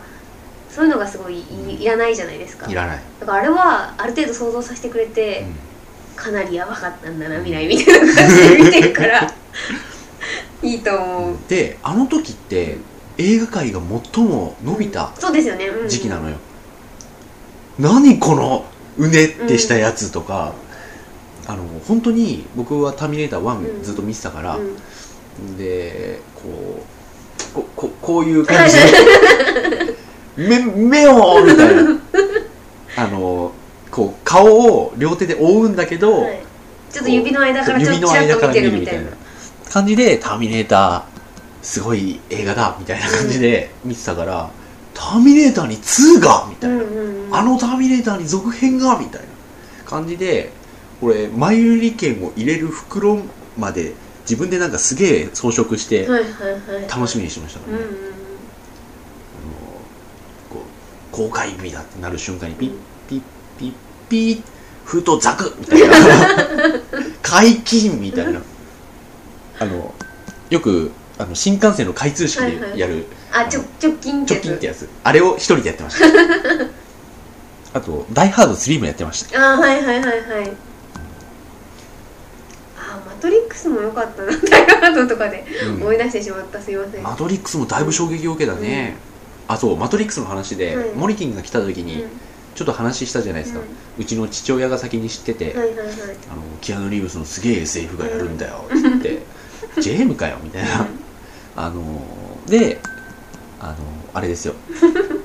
[0.70, 2.70] そういうのがすごいいいらないじゃないですか。
[2.70, 5.68] いらない、だからあれはある程度想像させてくれて、うん。
[6.18, 9.32] かなりやばかったんだな未来みたいな感じで見てるから
[10.64, 12.78] いいと思う、であの時って
[13.16, 13.80] 映画界が
[14.12, 15.88] 最も伸びたそうですよね、うん。
[15.88, 16.34] 時期なのよ、
[17.78, 18.64] 何この
[18.96, 20.54] うねってしたやつとか、
[21.46, 23.46] あの本当に僕は「ターミネーターうん。
[23.46, 24.60] 1」ずっと見てたから、う
[25.42, 25.56] ん。
[25.56, 26.82] でこ
[27.50, 28.82] うこここういう感じで
[30.36, 31.98] 目目をみたいな。
[32.96, 33.52] あの
[33.92, 36.40] こう顔を両手で覆うんだけど、はい。
[36.92, 39.28] ちょっと指の間からちょっ指とちらっと見の間からてるみたいな見るみたいな。
[39.70, 41.02] 感じで「ターミネーター
[41.62, 44.50] すごい映画だ」みたいな感じで見てたから
[44.98, 46.82] 「ターミネーターに2が」みたいな、
[47.38, 49.28] あのターミネーターに続編がみたいな
[49.86, 50.50] 感じで
[51.00, 53.20] 俺前売り券を入れる袋
[53.56, 53.92] まで
[54.22, 56.08] 自分でなんかすげえ装飾して
[56.90, 57.84] 楽しみにしてましたからね、
[60.50, 60.64] こ
[61.12, 62.72] う公開日だってなる瞬間にピッ
[63.08, 63.22] ピッ
[63.56, 63.72] ピッ
[64.08, 64.42] ピッ
[64.84, 65.94] ふとザクみたいな。
[67.22, 68.40] 解禁みたいな。
[69.60, 69.94] あの
[70.50, 74.42] よくあの新幹線の開通式でやる、あちょ直近ってやつ。
[74.42, 74.88] 直近ってやつ。
[75.02, 76.06] あれを一人でやってました。
[77.74, 79.52] あと「ダイ・ハード3」もやってました。
[79.54, 80.52] あはいはいはいはい。
[82.78, 85.74] あマトリックスも良かったなダイハードとかでうん。
[85.82, 86.60] 思い出してしまった。
[86.60, 87.02] すいません。
[87.02, 88.96] マトリックスもだいぶ衝撃を受けたね、
[89.48, 90.86] あそうマトリックスの話で、はい。
[90.94, 92.04] モリキンが来た時に
[92.54, 93.60] ちょっと話したじゃないですか、
[93.98, 95.88] うちの父親が先に知ってて、うんはいはいはい。
[96.30, 99.22] あのキアヌ・リーブスのすげえ SF がやるんだよって言って、
[99.80, 100.86] ジェームかよみたいな、
[101.58, 101.82] あの
[102.46, 102.78] で
[103.60, 103.74] あの
[104.14, 104.54] あれですよ。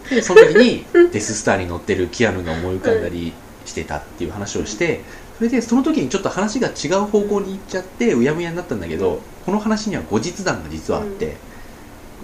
[0.09, 3.31] で その時に デススターに乗ってるキアヌが思い浮かんだり
[3.65, 5.01] してたっていう話をして
[5.37, 11.35] それでその時にちょっと話が違う方向に行っちゃってうやむやになったんだけどこの話には後日談が実はあって、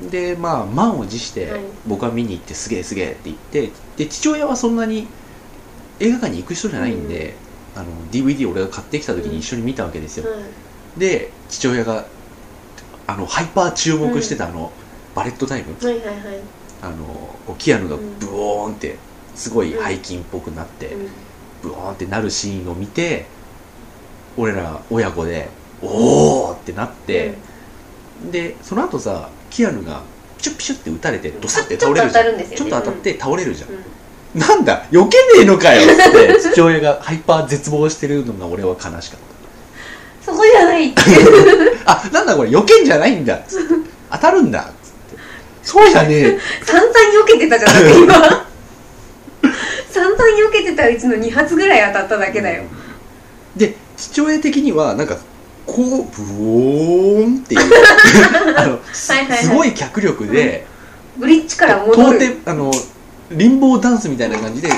[0.10, 1.62] でまあ満を持してはい。
[1.86, 5.08] 僕は見に行ってすげえすげえって言ってで父親はそんなに
[6.00, 7.36] 映画館に行く人じゃないんで、
[7.76, 11.00] あの DVD 俺が買ってきた時に一緒に見たわけですよ、はい。
[11.00, 12.06] で父親が
[13.10, 14.72] あのハイパー注目してたあの、
[15.16, 15.76] バレットタイム。
[15.82, 16.16] はいはいはい。
[16.82, 18.20] あのキアヌがうん。
[18.20, 18.98] ブオーンって
[19.34, 21.10] すごい背筋っぽくなって、うん。
[21.64, 23.26] ブオーンってなるシーンを見て
[24.38, 25.50] 俺ら親子で
[25.82, 27.34] おーってなって、
[28.32, 30.04] でその後さキアヌが
[30.38, 32.24] ピシュッピシュッって打たれてドサッて倒れるじゃん。
[32.56, 34.40] ちょっと当たっと当たって倒れるじゃん、うん。
[34.40, 39.20] なんだ避けねえのかよって父親がハイパー絶望してるのが俺は悲しかっ
[40.30, 41.02] そこじゃないって。
[41.86, 43.40] た あなんだこれ避けんじゃないんだ。
[44.12, 44.62] 当たるんだ。
[44.62, 44.72] っつっ
[45.18, 45.24] て
[45.64, 46.40] そうじゃねえ。
[46.64, 48.14] 散々避けてたじゃんだって今。
[49.92, 52.64] 散々避けてたうちの2発ぐらい当たっただけだよ。
[53.56, 55.18] で父親的にはなんか
[55.66, 57.62] こうブオーンっていう。
[58.56, 59.44] あのすはいはいはい。
[59.44, 60.66] すごい脚力で、
[61.18, 62.20] ブリッジから到戻る。
[62.20, 62.72] 底あの
[63.32, 64.70] リンボーダンスみたいな感じで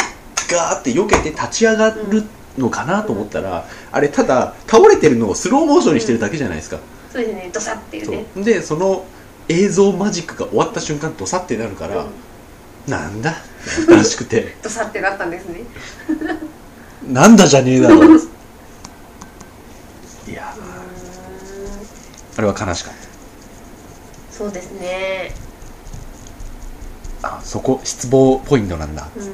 [0.49, 2.24] ガーって避けて立ち上がる
[2.58, 6.80] のかなと思ったら、あれただ倒れてるのをスローモーションにしてるだけじゃないですか、
[7.12, 7.49] そうですね。
[7.54, 8.43] ドサっていうそねう。
[8.43, 9.06] でその
[9.49, 12.91] 映像マジックが終わった瞬間ドサってなるから、うん。
[12.91, 13.32] なんだ？
[13.32, 14.56] ってらしくて。
[14.64, 15.62] ドサってなったんですね。
[17.08, 17.95] なんだじゃねえだろ。
[17.95, 17.99] い
[20.34, 20.64] やうー。
[20.64, 20.72] ん
[22.38, 22.93] あれは悲しかっ
[24.32, 25.34] そうですね。
[27.22, 29.08] たあそこ失望ポイントなんだ。
[29.16, 29.32] うん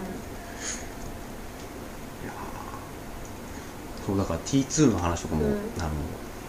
[4.08, 5.52] そうだから T2 の話とかも、うん。
[5.52, 5.90] あの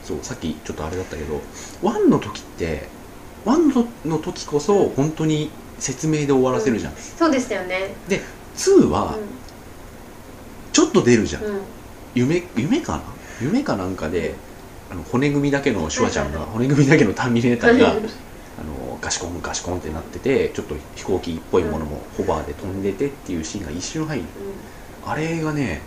[0.04, 1.38] そうさっきちょっとあれだったけど
[1.82, 2.88] 1の時って
[3.44, 7.94] 1の時こそ本当に説明で終わらせるじゃん、そうでしたよね。
[8.56, 9.18] 2は
[10.72, 11.50] ちょっと出るじゃん、うん。
[11.50, 11.60] うん
[12.14, 13.02] 夢夢かな？
[13.40, 14.34] 夢かなんかで
[14.90, 18.02] あの骨組みだけのシュワちゃんが 骨組みだけのターミネーターがあうん。
[18.02, 18.08] の
[19.00, 24.24] ガシコンガシコンってなっててちょっと飛行機っぽいものもホバーで飛んでてっていうシーンが一瞬入る。
[25.06, 25.82] あれがね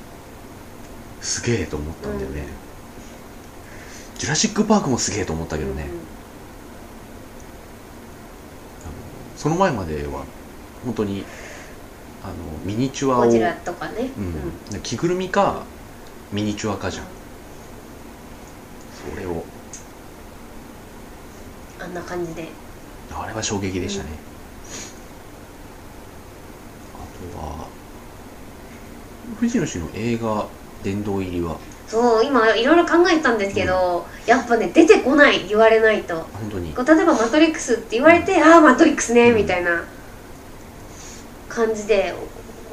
[1.21, 2.45] すげえと思ったんだよね、
[4.17, 5.83] ジュラシック・パークもすげえと思ったけどね、
[8.83, 8.91] あの
[9.37, 10.25] その前までは
[10.83, 11.23] 本当に
[12.23, 12.33] あの
[12.65, 14.09] ミニチュアをゴジラとかね。
[14.73, 14.81] うん。
[14.81, 15.63] 着ぐるみか
[16.31, 17.05] ミニチュアかじゃん。
[19.13, 19.43] それを。
[21.79, 22.49] あんな感じで。
[23.13, 24.09] あれは衝撃でしたね、
[26.95, 26.97] あ
[27.35, 27.67] とは
[29.39, 30.47] 藤野氏の映画
[30.83, 31.57] 殿堂入りは。
[31.87, 36.15] そう今いろいろ考えてたんですけど、やっぱね出てこない言われないと。
[36.15, 36.73] 本当に。
[36.73, 39.83] こう例えば「マトリックス」って言われて「ああマトリックスね」みたいな
[41.49, 42.15] 感じで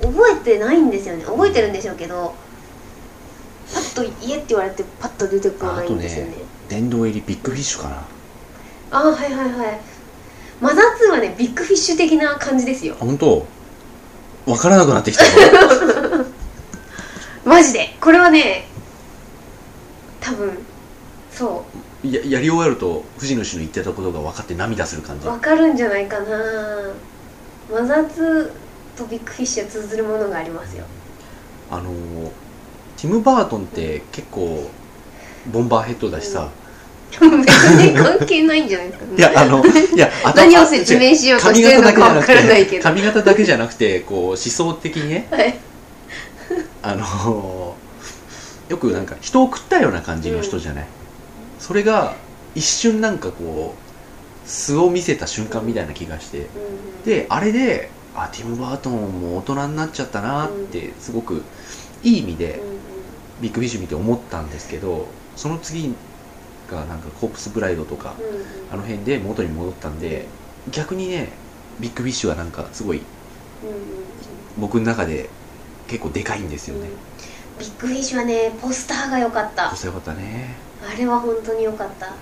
[0.00, 1.24] 覚えてないんですよね。
[1.24, 2.34] 覚えてるんでしょうけど
[3.74, 6.34] パッと言えって言われてパッと出てこないんですよね。
[6.68, 7.96] 殿堂入りビッグフィッシュかな。
[8.92, 9.80] ああはいはいはい。
[10.60, 12.94] マザー2はねビッグフィッシュ的な感じですよ。
[13.00, 13.44] 本当？
[14.46, 15.24] 分からなくなってきた
[17.48, 17.96] マジで。
[18.00, 18.66] これはね
[20.20, 20.58] 多分
[21.32, 21.64] そ
[22.02, 25.26] ややり終わると藤野氏の言ってたことが分かって涙する感じ。
[25.26, 26.38] う分かるんじゃないかな。
[27.72, 28.50] マザー2
[28.96, 30.84] とビッグフィッシュは通ずるものがありますよ。
[31.70, 32.30] あのー
[32.98, 34.68] ティム・バートンって結構
[35.52, 36.50] ボンバーヘッドだしさ、
[37.12, 42.82] 別に関係ないんじゃないですかねいやあのいや頭何を説明しようとしてるのか分からないけど。
[42.82, 45.28] 髪型だけじゃなくてこう思想的にね。
[45.30, 45.54] はい
[46.82, 47.88] あのー
[48.68, 50.86] よくなんか人を食ったような感じの人じゃない、
[51.58, 52.14] それが
[52.54, 56.40] 一瞬なんかこう素を見せた瞬間みたいな気がして。
[56.40, 57.02] うん。
[57.04, 61.42] であれであティム・バートンも大人になっちゃったなってすごく
[62.02, 62.60] いい意味で
[63.40, 65.06] ビッグフィッシュ見て思ったんですけど
[65.36, 65.94] その次
[66.70, 68.14] がなんかコープスブライドとか
[68.72, 70.26] あの辺で元に戻ったんで
[70.72, 71.28] 逆にね
[71.80, 73.04] ビッグフィッシュはなんかすごいうん。
[74.60, 75.30] 僕の中で
[75.88, 76.88] 結構でかいんですようんうん。
[76.88, 76.94] ね、
[77.58, 78.52] ビッグフィッシュはね。
[78.62, 79.70] ポスターが良かった。
[79.70, 80.54] ポスターよかったね。
[80.88, 82.06] あれは本当に良かった。
[82.06, 82.12] うん。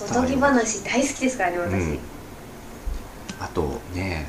[0.00, 1.98] おとぎ話大好きですからね私、うん。
[3.40, 4.26] あとね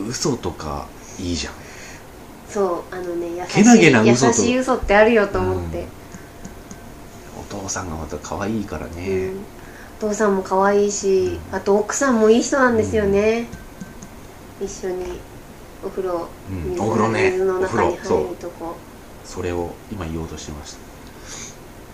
[0.00, 0.86] 嘘とか
[1.18, 1.54] いいじゃん。
[2.48, 5.84] そうあのね優しいけなげな嘘と優しい嘘ってあるよと思って、
[7.38, 8.94] お父さんがまた可愛いからうん。
[8.94, 9.30] ね、
[9.98, 13.48] お父さんも可愛いしあと奥さんもいい人なんですよね、
[14.60, 15.20] 一緒に
[15.84, 18.76] お風呂、うん水お風呂ね水の中に入るとこ。
[19.24, 20.78] それを今言おうとしてました、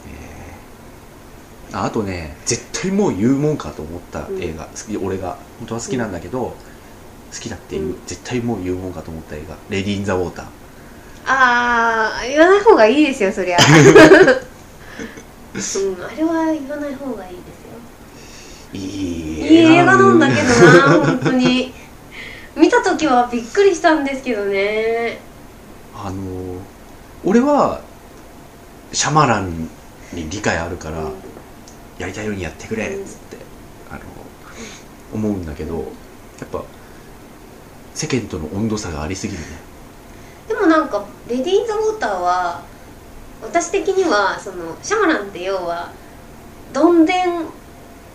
[0.06, 6.54] えーああとね絶対もう言うもんかと思った映画、好き俺が本当は好きなんだけど、好
[7.40, 8.06] きだっていう、うん。
[8.06, 10.44] 絶対もう言うもんかと思った映画「レディー・イン・ザ・ウォーター。
[11.24, 13.56] ああ言わない方がいいですよそりゃ。
[15.54, 17.72] うんあれは言わない方がいいですよ」
[18.74, 18.80] いい
[19.40, 21.72] いい映画なんだけどな本当に
[22.56, 25.18] 見た時はびっくりしたんですけどね。
[25.94, 26.58] あのー
[27.24, 27.80] 俺は
[28.92, 29.68] シャマラン
[30.12, 31.12] に理解あるから、うん
[31.98, 33.36] やりたいようにやってくれっつって、
[33.88, 34.00] あの
[35.12, 35.76] 思うんだけど
[36.40, 36.64] やっぱ
[37.94, 39.46] 世間との温度差がありすぎるね。
[40.48, 42.62] でもなんか「レディー・イン・ザ・ウォーターは」
[43.42, 45.90] 私的にはそのシャマランって要は
[46.72, 47.28] どんでん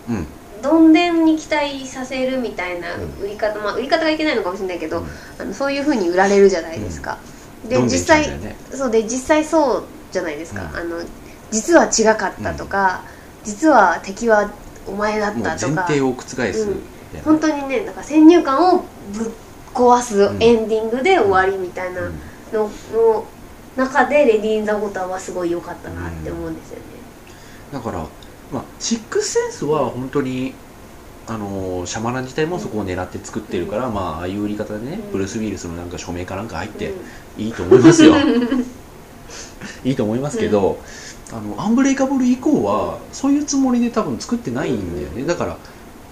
[0.08, 0.26] うん
[0.62, 3.24] どんでんに期待させるみたいなうん。
[3.24, 5.06] 売り方、まあ売り方がいけないのかもしれないけど、うん。
[5.38, 7.18] あのそういうふうに売られるじゃないですか、
[7.68, 8.24] で実際
[8.72, 10.76] そうで実際そうじゃないですか、うん。
[10.76, 11.02] あの
[11.50, 13.02] 実は違かったとか、
[13.44, 14.50] 実は敵は
[14.86, 15.74] お前だったとか。
[15.88, 16.36] 前提を覆す。
[16.36, 16.52] みたい
[17.14, 19.28] な、本当にねなんか先入観をぶっ
[19.74, 20.42] 壊すうん。
[20.42, 22.14] エンディングで終わりみたいなうん。
[22.52, 23.26] のの
[23.76, 26.82] 中で「レディー・イン・ザ・ウォーター」はすごい良かったなって思うんですよね、
[27.70, 28.06] だから、
[28.52, 30.54] まあ、シックスセンスは本当に
[31.26, 35.12] あのーシャマラン自体もそこを狙って作ってるから、まあああいう売り方でね、うん。
[35.12, 37.42] ブルース・ウィルスのなんか署名かなんか入ってうん。
[37.44, 38.14] いいと思いますよ。
[39.84, 40.80] いいと思いますけど、
[41.30, 45.24] あのアンブレイカブル以降はそういうつもりで多分作ってないんだよね。
[45.26, 45.58] だから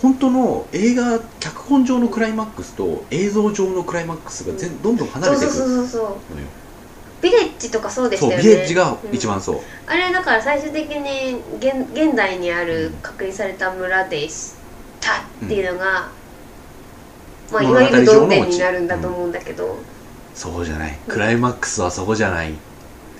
[0.03, 6.37] 本当の映画脚本上のクライマックスと映像上のクライマックスが全どんどん離れていくのよそうそうそうそう
[7.22, 8.42] ビレッジとかそうでしたよね。
[8.42, 14.54] ビレッジが一番そう、あれだから最終的に現現代にある隔離された村でし
[15.00, 16.08] たっていうのが、
[17.50, 19.76] まあ、いわゆる同点になるんだと思うんだけど、
[20.34, 20.98] そうじゃない。
[21.08, 22.52] クライマックスはそこじゃない。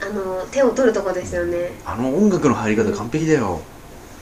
[0.03, 1.73] あの手を取るとこですよね。
[1.85, 3.61] あの音楽の入り方完璧だよ、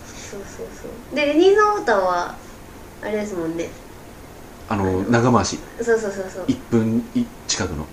[0.06, 1.16] そうそうそう。
[1.16, 2.36] でレディー・ザ・ウォーターは
[3.02, 3.68] あれですもんね。
[4.68, 5.58] あの長回し。
[5.82, 6.44] そうそうそうそう。
[6.46, 7.04] 1分
[7.48, 7.82] 近くの。
[7.82, 7.86] お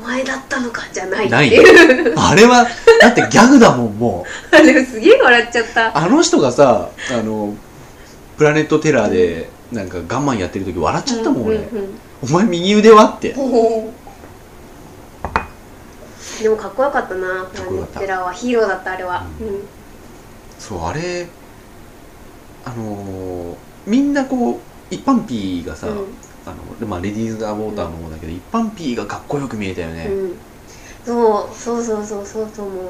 [0.00, 0.82] 前だったのか？
[0.92, 1.26] じゃない。
[1.26, 1.32] っい
[2.16, 2.66] あれは
[3.00, 4.56] だってギャグだもんもう。
[4.56, 5.96] あれすげえ笑っちゃった。
[5.96, 7.54] あの人がさあの
[8.36, 11.98] プラネットテラーでなんかガンマンやってる時笑っちゃったもん俺、うんうんうん。
[12.22, 13.34] お前右腕はって。
[16.42, 18.00] でもかっこよかったなプラネッかっこよかった。
[18.00, 18.32] テラーは。
[18.32, 19.62] ヒーローだったあれは、ううん。
[20.58, 21.28] そうあれ
[22.64, 23.54] あのー
[23.86, 26.04] みんなこう一般ピーがさ、うん
[26.46, 30.36] あのまあ、レディーズ・ア・ウォーターの方だけど、一般ピーがかっこよく見えたよね、うん、
[31.04, 32.84] そうそうそうそうそうそうもう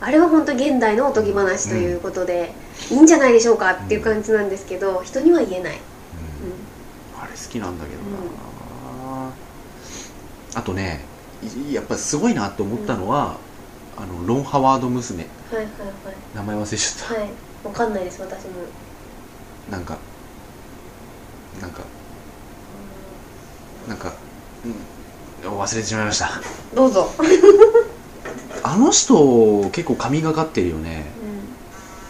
[0.00, 2.52] あれは本当現代のおとぎ話ということで、
[2.90, 5.80] いいんじゃないでしょうかっていう感じなんですけど、人には言えない、うん
[7.18, 9.30] あれ好きなんだけどな、
[10.54, 11.00] あとね
[11.72, 13.38] やっぱすごいなと思ったのは、
[13.96, 15.68] あのロン・ハワード娘ん、はいはい
[16.34, 17.30] 名前忘れちゃった、はいはい
[17.64, 18.50] わかんないです私も
[19.70, 19.96] なんか
[21.60, 21.82] なんか
[23.88, 24.12] なんか、
[25.44, 26.30] うん、忘れてしまいました。
[26.74, 27.10] どうぞ、
[28.62, 31.04] あの人結構神がかってるよね。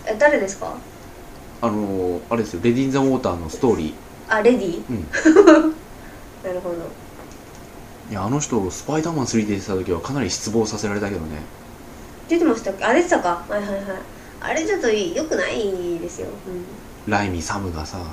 [0.06, 0.74] うん、え誰ですか？
[1.62, 2.60] あのあれですよ。
[2.62, 3.94] レディー・ザ・ウォーターのストーリ
[4.28, 5.04] あレディー、うん、
[6.44, 6.76] なるほど。
[8.10, 11.40] いやあの人スパイダーマン3で出てた時はかなり失望させられたけどね。
[12.28, 12.84] 出てましたっけ？
[12.84, 13.44] あ出てたか？
[13.48, 13.80] はいはいはい。
[14.40, 16.28] あれちょっとよくないですよ。
[17.06, 17.10] うん。
[17.10, 17.98] ライミサムがさ。
[17.98, 18.04] うあ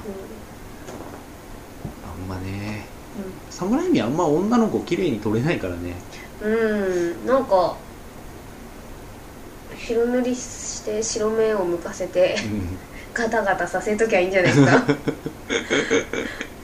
[2.25, 2.85] んまね
[3.63, 5.93] サムライミあんま女の子綺麗に撮れないからね。
[6.41, 7.77] ん、うん、うん、なんか
[9.77, 12.77] 白塗りして白目を向かせてうん。
[13.13, 14.83] ガタガタさせときゃいいんじゃないですか。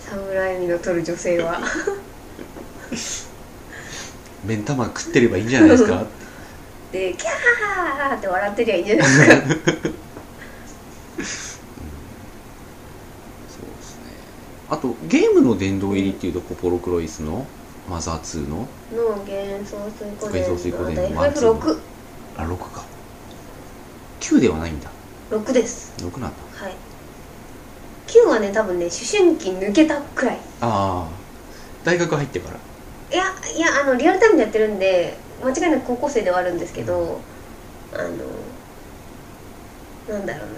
[0.09, 1.61] 侍味の取る女性は。
[4.43, 6.05] 目ん玉食ってればいいんじゃないですか。
[6.91, 9.63] でキャーって笑ってりゃいいんじゃないですか そうで
[13.83, 14.03] すね
[14.69, 17.47] あとゲームの殿堂入りっていうとポポロクロイスの
[17.89, 18.57] マザー2の？
[18.57, 18.67] の
[19.17, 21.23] 幻想水湖幻想水湖伝伝の。
[21.23, 21.79] あと FF6
[22.37, 22.85] あ6か。
[24.19, 24.91] 9ではないんだ。
[25.31, 25.93] 6です。
[25.97, 26.35] 6なんだ。
[26.53, 26.75] はい。
[28.07, 30.39] 9はね多分ね思春期抜けたくらい。
[30.61, 31.09] ああ
[31.83, 32.57] 大学入ってから。
[33.11, 33.23] いや
[33.55, 37.19] いやあのリアルタイムでやってるんで間違いなく高校生ではあるんですけど
[37.91, 38.03] あの
[40.15, 40.53] なんだろうな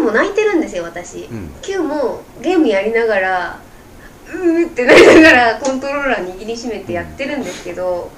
[0.00, 1.50] 9も泣いてるんですよ私、うん。
[1.62, 3.58] 9もゲームやりながら
[4.26, 8.10] うーってなりながらコントローラー握りしめてやってるんですけど、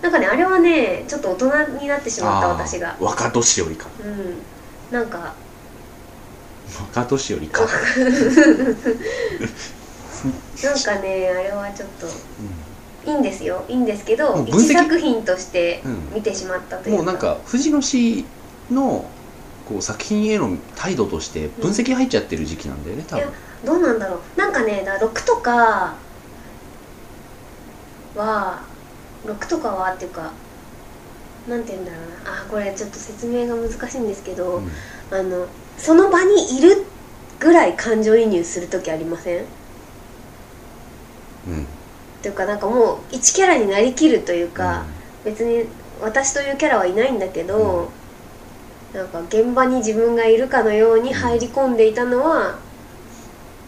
[0.00, 2.96] なんかねあれはねちょっと大人になってしまった私が。
[2.98, 3.88] 若年寄りか。
[4.02, 4.42] うん。
[4.90, 5.34] なんか
[6.94, 7.68] 若年寄りか、 なん
[10.80, 12.06] かねあれはちょっと
[13.10, 13.64] いいんですよ。
[13.68, 18.24] いいんですけど一作品としてうん見てしまったというか、もうなんか藤野氏
[18.70, 19.04] の
[19.68, 23.32] こう作品への態度として分析入っちゃってる時期なんだよね多分。
[23.64, 24.38] どうなんだろう。
[24.38, 25.94] なんかねだ6とか
[28.14, 28.62] は
[29.24, 30.32] 6とかはっていうか
[31.48, 32.42] なんて言うんだろうな。
[32.42, 34.70] あこれちょっと説明が難しいんですけど、うん。
[35.10, 35.46] あの
[35.78, 36.84] その場にいる
[37.40, 39.44] ぐらい感情移入する時ありません？
[41.48, 41.66] うん。
[42.22, 44.84] というかなんかもう1キャラになりきるというか、
[45.24, 45.66] 別に
[46.00, 47.90] 私というキャラはいないんだけど、
[48.94, 52.56] なんか現場に自分がいるかのように入り込んでいたのは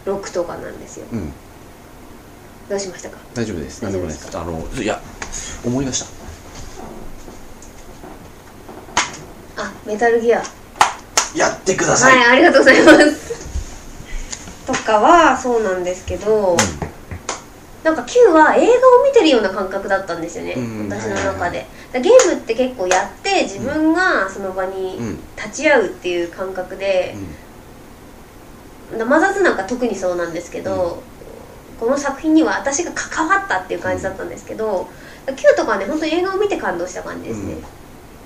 [0.05, 1.05] 6とかなんですよ。
[1.11, 1.33] うん、うん、
[2.69, 3.17] どうしましたか？
[3.33, 3.81] 大丈夫です。
[3.81, 4.31] 大丈夫で何でもないです。
[4.31, 5.01] すあのいや
[5.65, 5.99] 思い出し
[9.55, 9.63] た。
[9.63, 10.41] あメタルギア。
[11.35, 14.65] やってくだはさい、いありがとうございます。
[14.65, 16.55] とかはそうなんですけど、
[17.83, 20.89] なんか Q は映画を見てるような感覚だったんですよね、うん。
[20.89, 21.65] 私のはいはいはい中で、だ
[21.99, 25.07] ゲームって結構やって自分がその場にうん。
[25.07, 27.15] うん立ち会うっていう感覚で、
[29.07, 31.03] マザーズなんか特にそうなんですけど、
[31.79, 34.89] この作品には私が関わったっていう感じだったんですけど、
[35.27, 37.61] Q とかはね本当に映画を見て感動した感じですね、うん。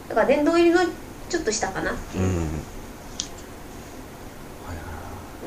[0.08, 0.80] だから殿堂入りの
[1.30, 2.24] ちょっと下かなっていう、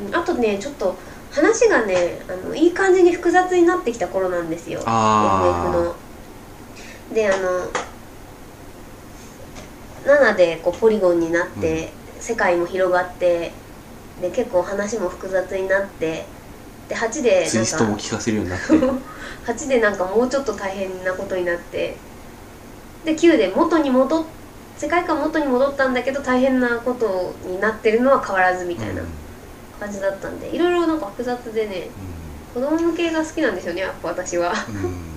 [0.06, 0.14] うん。
[0.14, 0.96] あとねちょっと
[1.30, 4.80] 話がねあのいい感じに複雑になってきた頃なんですよ。
[4.80, 5.94] FF あの。
[7.14, 7.70] であの
[10.04, 11.90] 7でこうポリゴンになって、
[12.20, 13.52] 世界も広がって
[14.20, 16.24] で結構話も複雑になって
[16.88, 18.66] で8であツイなんストもか聞かせるようになって。
[19.46, 21.96] 8でなんかもうちょっと大変なことになって
[23.04, 24.24] で9で元に戻っ
[24.76, 29.02] 世界観元に戻ったんだけど大変なことになってるのは変わらずみたいな
[29.78, 31.90] 感じだったんでいろいろなんか複雑でね
[32.54, 34.52] 子供向けが好きなんですよねやっぱ私は。
[34.68, 35.14] うんうん。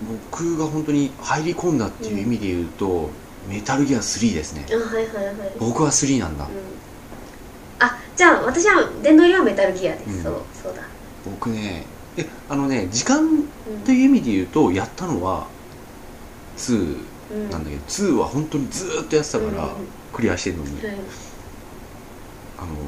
[0.00, 3.10] 僕が本当に入り込んだっていう意味で言うと、
[3.48, 4.66] メタルギア3ですね。
[4.70, 5.34] あはいはいはい。
[5.58, 6.52] 僕は3なんだ、うん。
[7.80, 10.22] あじゃあ私は殿堂入りはメタルギアです、うん。
[10.22, 10.82] そうそうだ、
[11.24, 11.84] 僕ね
[12.16, 15.46] えあのね時間うんという意味で言うとやったのは
[16.56, 17.50] 2うん。
[17.50, 19.88] なんだけど、2は本当にずーっとやってたから、うんうんうん。
[20.12, 20.96] クリアしてるのに、はい。
[22.56, 22.78] あのー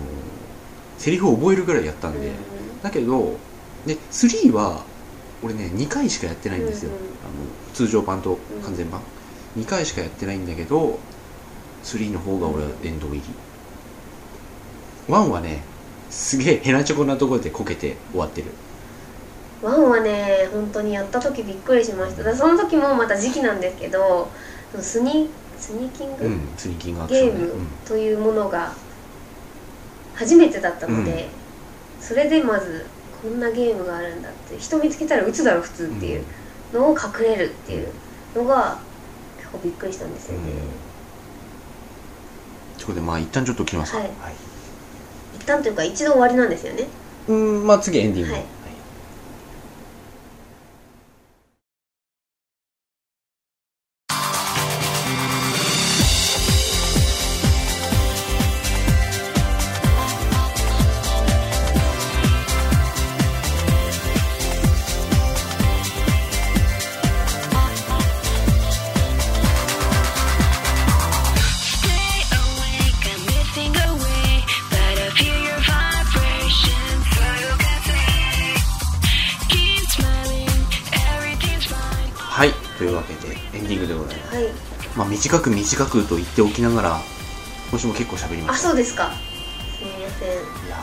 [0.97, 2.35] セリフを覚えるぐらいやったんで、うん
[2.83, 3.41] だけど
[3.87, 4.85] で3は
[5.43, 7.03] 俺ね2回しかやってないんですよ、うんうん。
[7.23, 7.31] あの
[7.73, 9.01] 通常版と完全版、
[9.57, 10.99] 2回しかやってないんだけど
[11.83, 13.23] 3の方が俺は殿堂入り、
[15.09, 15.63] 1はね
[16.11, 18.49] すげえヘナチョコなところでこけて終わってる。
[19.63, 22.23] ワンはね本当にやった時びっくりしました。
[22.23, 24.29] だその時もまた時期なんですけど
[24.79, 25.29] スニ
[25.59, 27.53] スニーキング、うんスニーキングアクシゲーム
[27.85, 28.73] というものが
[30.15, 31.29] 初めてだったので、
[32.01, 32.87] それでまず
[33.23, 36.25] こんなゲームがあるんだって人見つけたら撃つだろ普通っていう
[36.73, 37.89] のを隠れるっていう
[38.35, 38.79] のが
[39.59, 40.53] びっくりしたんですよね、
[42.79, 43.99] そこでまあ一旦ちょっと切りますか。
[43.99, 44.11] はい。
[45.35, 46.87] 一旦というか一度終わりなんですよね。
[47.29, 48.45] うんまあ次エンディング、はい
[84.97, 87.01] まあ、短く短くと言っておきながら
[87.71, 88.69] 今週も結構喋りまあした。
[88.69, 89.13] そうですか。
[89.79, 90.29] すみません。
[90.29, 90.33] い
[90.69, 90.77] や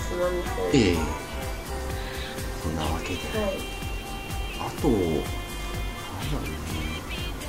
[0.00, 0.96] すまみせんーええ。
[2.62, 3.14] そんなわけで。
[3.38, 3.58] はい。
[4.58, 5.18] あとなんだろ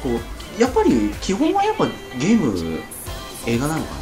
[0.09, 0.19] うね。
[0.19, 0.21] こ
[0.57, 1.85] うやっぱり基本はやっぱ
[2.19, 2.79] ゲーム
[3.45, 3.97] 映画なのかな。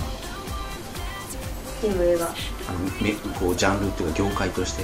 [1.81, 2.25] ゲーム映画。
[2.27, 4.83] あのめこうジャンルっていうか業界として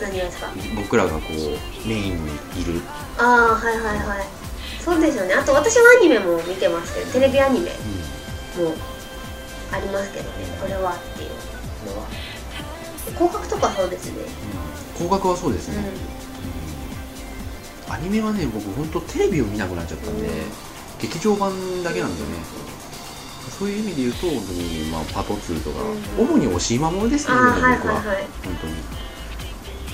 [0.00, 0.48] 何がですか？
[0.76, 2.80] 僕らがこうメインにいる、
[3.18, 4.26] ああはいはいはい。
[4.82, 5.34] そうですよね。
[5.34, 8.74] あと私はアニメも見てますけどテレビアニメも
[9.72, 10.30] ありますけどね。
[10.60, 11.30] これはっていう。
[11.86, 12.06] のは？
[13.16, 14.24] 広角とかそうですね。
[14.96, 15.84] 広角はそうですうね、
[17.88, 20.32] アニメはね僕本当テレビを見なくなっちゃったんで、うん。
[21.00, 22.28] 劇場版だけなんでね。
[23.58, 26.28] そういう意味で言うと本当に、まあ、パト2とか、うん。
[26.30, 28.06] 主に押し今ものですけあどねあはい僕は、はい。
[28.06, 28.12] は。
[28.14, 28.74] い本当に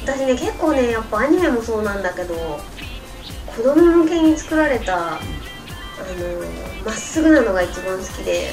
[0.06, 2.34] 私ね結構ねやっぱアニメもそうなんだけど
[3.56, 5.20] 子供向けに作られたあの
[6.84, 8.52] まっすぐなのが一番好きで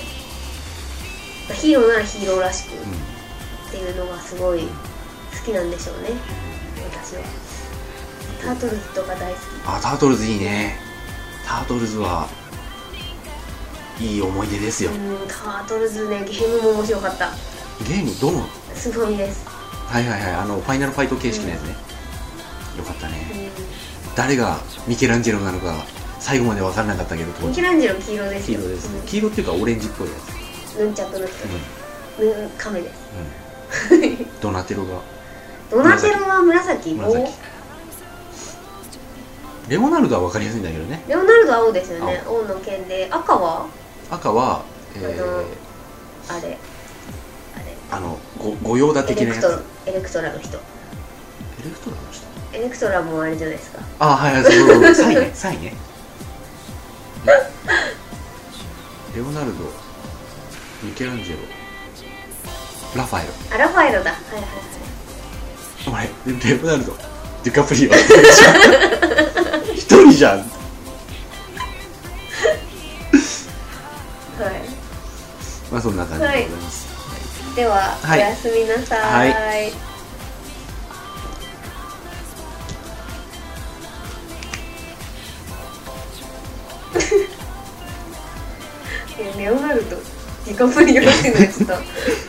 [1.47, 4.67] まあヒーローならヒーローらしくっていうのがすごい好
[5.45, 6.09] きなんでしょうね。
[6.91, 7.21] 私は。
[8.41, 9.41] タートルズとか大好き。
[9.65, 10.77] あタートルズいいね。
[11.45, 12.27] タートルズは
[13.99, 17.29] いい思い出ですよ、うんタートルズねゲームも面白かった。
[17.85, 19.45] ゲームどのスーファミです、
[19.93, 20.33] はいはいはい。
[20.33, 21.75] あのファイナルファイト形式のやつね、
[22.79, 23.51] よかったね。
[24.11, 25.85] う誰がミケランジェロなのか
[26.19, 28.59] 最後まで分からなかったけどミケランジェロ黄色ですよ。
[28.59, 30.79] 黄色ですね、黄色っていうかオレンジっぽいやつ。
[30.79, 31.35] うん、ヌンチャクの人
[32.19, 32.49] ううん。
[32.57, 33.95] カメです。
[33.95, 34.99] ん、うん、ドナテロが。
[35.69, 36.93] ドナテロは紫？
[36.95, 37.33] 紫。
[39.67, 41.03] おレオナルドは分かりやすいんだけどね。
[41.07, 42.23] レオナルドは青ですよね。
[42.25, 42.41] 青。
[42.41, 43.07] の剣で。
[43.11, 43.67] 赤は？
[44.09, 44.63] 赤は、
[44.95, 45.23] えー、
[46.31, 46.57] あのあれ。
[47.91, 49.41] ああのご御用だ的なやつ。
[49.41, 50.57] トエレクトラの人。
[50.57, 50.61] エ
[51.63, 52.25] レクトラの人？
[52.57, 53.79] エレクトラもあれじゃないですか。
[53.99, 55.73] あはいはいそうサイねサイね
[59.15, 59.65] レオナルド
[60.83, 61.39] ミケランジェロ
[62.95, 63.33] ラファエロ。
[63.51, 64.11] あラファエロだ。
[64.11, 64.51] はいはいはい。
[65.87, 66.11] お前レ
[66.55, 66.95] オナルド
[67.43, 67.91] デュカプリオ。
[69.75, 70.39] 一人じゃん。
[70.39, 70.45] はい。
[75.71, 76.87] まあそんな感じでございます、
[77.55, 78.19] では、はい。
[78.19, 79.73] おやすみなさーい。
[89.19, 89.95] えレオナルド
[90.45, 91.73] ディカプリオっていうのがちょっと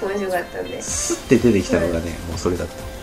[0.07, 0.83] 面白かったんで。
[0.85, 2.93] スッて出てきたのがね、もうそれだった